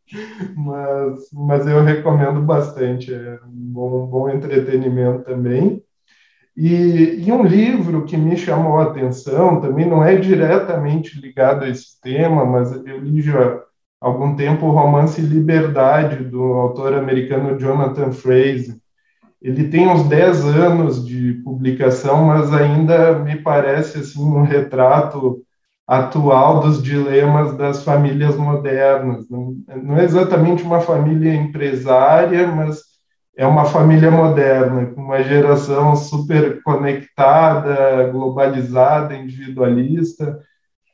mas, 0.55 1.29
mas 1.33 1.67
eu 1.67 1.83
recomendo 1.83 2.41
bastante, 2.41 3.13
é 3.13 3.39
um 3.45 3.73
bom, 3.73 4.07
bom 4.07 4.29
entretenimento 4.29 5.23
também. 5.23 5.81
E, 6.57 7.25
e, 7.27 7.31
um 7.33 7.43
livro 7.43 8.05
que 8.05 8.15
me 8.15 8.37
chamou 8.37 8.79
a 8.79 8.83
atenção, 8.83 9.59
também 9.59 9.85
não 9.85 10.01
é 10.03 10.15
diretamente 10.15 11.19
ligado 11.19 11.65
a 11.65 11.69
esse 11.69 11.99
tema, 11.99 12.45
mas 12.45 12.71
eu 12.71 12.99
li 12.99 13.21
já 13.21 13.61
algum 13.99 14.35
tempo 14.35 14.67
o 14.67 14.71
romance 14.71 15.19
Liberdade, 15.19 16.23
do 16.23 16.41
autor 16.53 16.93
americano 16.93 17.59
Jonathan 17.59 18.11
Fraser. 18.11 18.77
Ele 19.41 19.67
tem 19.67 19.87
uns 19.87 20.07
10 20.07 20.45
anos 20.45 21.05
de 21.05 21.33
publicação, 21.43 22.25
mas 22.25 22.53
ainda 22.53 23.19
me 23.19 23.35
parece 23.41 23.99
assim 23.99 24.23
um 24.23 24.43
retrato 24.43 25.43
atual 25.87 26.61
dos 26.61 26.81
dilemas 26.81 27.55
das 27.57 27.83
famílias 27.83 28.35
modernas. 28.37 29.29
Não, 29.29 29.55
não 29.83 29.97
é 29.97 30.03
exatamente 30.03 30.63
uma 30.63 30.79
família 30.79 31.33
empresária, 31.35 32.47
mas 32.47 32.94
é 33.37 33.45
uma 33.45 33.65
família 33.65 34.09
moderna, 34.09 34.87
com 34.87 35.01
uma 35.01 35.21
geração 35.21 35.95
super 35.95 36.61
conectada, 36.63 38.09
globalizada, 38.09 39.15
individualista, 39.15 40.39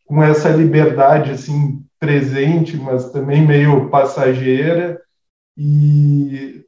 com 0.06 0.24
essa 0.24 0.50
liberdade 0.50 1.32
assim 1.32 1.84
presente, 2.00 2.76
mas 2.76 3.12
também 3.12 3.46
meio 3.46 3.89
passageira, 3.89 5.00
e 5.56 6.64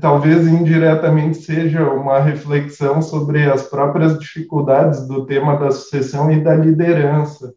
talvez 0.00 0.46
indiretamente 0.46 1.38
seja 1.38 1.84
uma 1.84 2.20
reflexão 2.20 3.00
sobre 3.00 3.50
as 3.50 3.62
próprias 3.62 4.18
dificuldades 4.18 5.06
do 5.06 5.24
tema 5.24 5.56
da 5.58 5.70
sucessão 5.70 6.30
e 6.30 6.42
da 6.42 6.54
liderança 6.54 7.54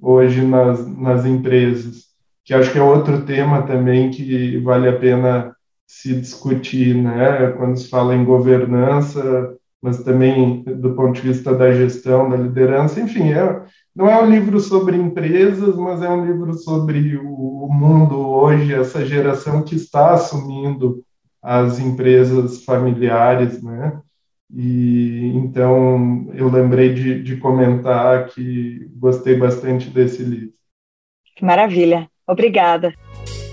hoje 0.00 0.42
nas, 0.42 0.86
nas 0.96 1.24
empresas, 1.26 2.06
que 2.44 2.54
acho 2.54 2.72
que 2.72 2.78
é 2.78 2.82
outro 2.82 3.24
tema 3.24 3.62
também 3.62 4.10
que 4.10 4.58
vale 4.58 4.88
a 4.88 4.98
pena 4.98 5.54
se 5.92 6.14
discutir, 6.14 6.94
né? 6.94 7.50
Quando 7.50 7.76
se 7.76 7.90
fala 7.90 8.16
em 8.16 8.24
governança, 8.24 9.54
mas 9.80 10.02
também 10.02 10.62
do 10.62 10.94
ponto 10.94 11.12
de 11.12 11.28
vista 11.28 11.54
da 11.54 11.70
gestão, 11.70 12.30
da 12.30 12.36
liderança, 12.36 12.98
enfim, 12.98 13.30
é, 13.30 13.62
não 13.94 14.08
é 14.08 14.22
um 14.22 14.30
livro 14.30 14.58
sobre 14.58 14.96
empresas, 14.96 15.76
mas 15.76 16.00
é 16.00 16.08
um 16.08 16.24
livro 16.24 16.54
sobre 16.54 17.18
o 17.18 17.68
mundo 17.70 18.18
hoje, 18.18 18.72
essa 18.72 19.04
geração 19.04 19.62
que 19.62 19.74
está 19.76 20.14
assumindo 20.14 21.04
as 21.42 21.78
empresas 21.78 22.64
familiares, 22.64 23.62
né? 23.62 24.00
E 24.50 25.30
então 25.34 26.26
eu 26.32 26.48
lembrei 26.48 26.94
de, 26.94 27.22
de 27.22 27.36
comentar 27.36 28.28
que 28.28 28.88
gostei 28.96 29.36
bastante 29.36 29.90
desse 29.90 30.22
livro. 30.22 30.54
Que 31.36 31.44
maravilha, 31.44 32.08
obrigada. 32.26 32.94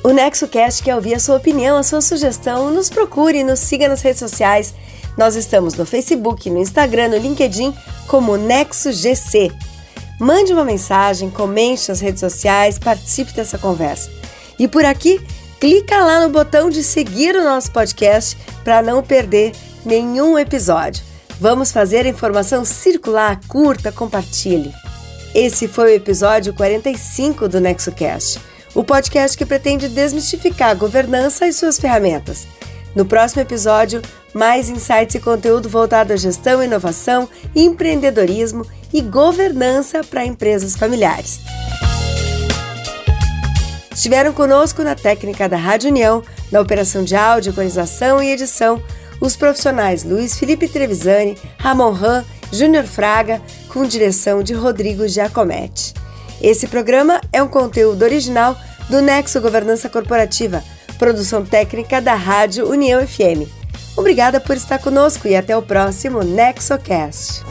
O 0.04 0.12
NexoCast 0.12 0.82
quer 0.82 0.95
ouvir 0.95 1.14
a 1.14 1.20
sua 1.20 1.36
opinião, 1.36 1.78
a 1.78 1.84
sua 1.84 2.02
sugestão. 2.02 2.72
Nos 2.72 2.89
procure, 2.89 3.43
nos 3.43 3.60
siga 3.60 3.88
nas 3.89 4.02
redes 4.02 4.20
sociais. 4.20 4.74
Nós 5.18 5.36
estamos 5.36 5.74
no 5.74 5.86
Facebook, 5.86 6.50
no 6.50 6.60
Instagram, 6.60 7.10
no 7.10 7.18
LinkedIn 7.18 7.74
como 8.08 8.38
NexoGC. 8.38 9.52
Mande 10.20 10.54
uma 10.54 10.64
mensagem, 10.64 11.30
comente 11.30 11.89
nas 11.89 12.00
redes 12.00 12.22
sociais, 12.22 12.80
participe 12.80 13.34
dessa 13.34 13.58
conversa. 13.58 14.10
E 14.58 14.68
por 14.68 14.86
aqui, 14.86 15.22
clica 15.60 16.04
lá 16.04 16.22
no 16.22 16.30
botão 16.30 16.70
de 16.70 16.84
seguir 16.84 17.36
o 17.36 17.43
nosso 17.43 17.72
podcast 17.72 18.38
para 18.64 18.82
não 18.82 19.04
perder 19.04 19.52
nenhum 19.86 20.38
episódio. 20.38 21.04
Vamos 21.39 21.72
fazer 21.72 22.06
a 22.06 22.10
informação 22.10 22.64
circular, 22.66 23.39
curta, 23.47 23.91
compartilhe. 23.91 24.74
Esse 25.34 25.68
foi 25.68 25.91
o 25.91 25.95
episódio 25.95 26.54
45 26.54 27.47
do 27.47 27.62
NexoCast, 27.62 28.39
o 28.80 28.84
podcast 28.84 29.38
que 29.38 29.45
pretende 29.45 29.89
desmistificar 29.89 30.69
a 30.69 30.73
governança 30.73 31.45
e 31.45 31.51
suas 31.51 31.77
ferramentas. 31.77 32.47
No 32.95 33.03
próximo 33.03 33.41
episódio, 33.41 34.01
mais 34.34 34.69
insights 34.69 35.15
e 35.15 35.19
conteúdo 35.19 35.67
voltado 35.67 36.13
à 36.13 36.15
gestão, 36.15 36.63
inovação, 36.63 37.27
empreendedorismo 37.53 38.65
e 38.93 39.01
governança 39.01 40.01
para 40.01 40.25
empresas 40.25 40.77
familiares. 40.77 41.41
Estiveram 43.93 44.32
conosco 44.32 44.82
na 44.82 44.95
técnica 44.95 45.49
da 45.49 45.57
Rádio 45.57 45.89
União, 45.89 46.23
na 46.49 46.61
operação 46.61 47.03
de 47.03 47.17
áudio, 47.17 47.51
organização 47.51 48.23
e 48.23 48.32
edição, 48.32 48.82
os 49.19 49.36
profissionais 49.36 50.05
Luiz 50.05 50.39
Felipe 50.39 50.69
Trevisani, 50.69 51.38
Ramon 51.57 51.91
Ram, 51.91 52.23
Júnior 52.49 52.86
Fraga, 52.86 53.41
com 53.67 53.86
direção 53.86 54.41
de 54.41 54.53
Rodrigo 54.53 55.05
Giacometti. 55.05 55.93
Esse 56.42 56.68
programa 56.68 57.20
é 57.34 57.44
um 57.44 57.48
conteúdo 57.48 58.04
original 58.04 58.58
do 58.90 59.02
Nexo 59.02 59.42
Governança 59.42 59.90
Corporativa, 59.90 60.64
produção 60.98 61.46
técnica 61.46 62.02
da 62.02 62.16
Rádio 62.16 62.68
União 62.70 63.06
FM. 63.06 63.48
Obrigada 63.96 64.40
por 64.40 64.56
estar 64.56 64.80
conosco 64.80 65.28
e 65.28 65.36
até 65.36 65.56
o 65.56 65.62
próximo 65.62 66.24
NexoCast. 66.24 67.44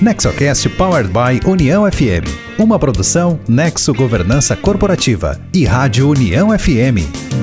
NexoCast 0.00 0.68
Powered 0.70 1.10
by 1.10 1.46
União 1.46 1.90
FM. 1.90 2.58
Uma 2.58 2.78
produção 2.78 3.38
Nexo 3.46 3.92
Governança 3.92 4.56
Corporativa 4.56 5.38
e 5.52 5.66
Rádio 5.66 6.08
União 6.08 6.58
FM. 6.58 7.39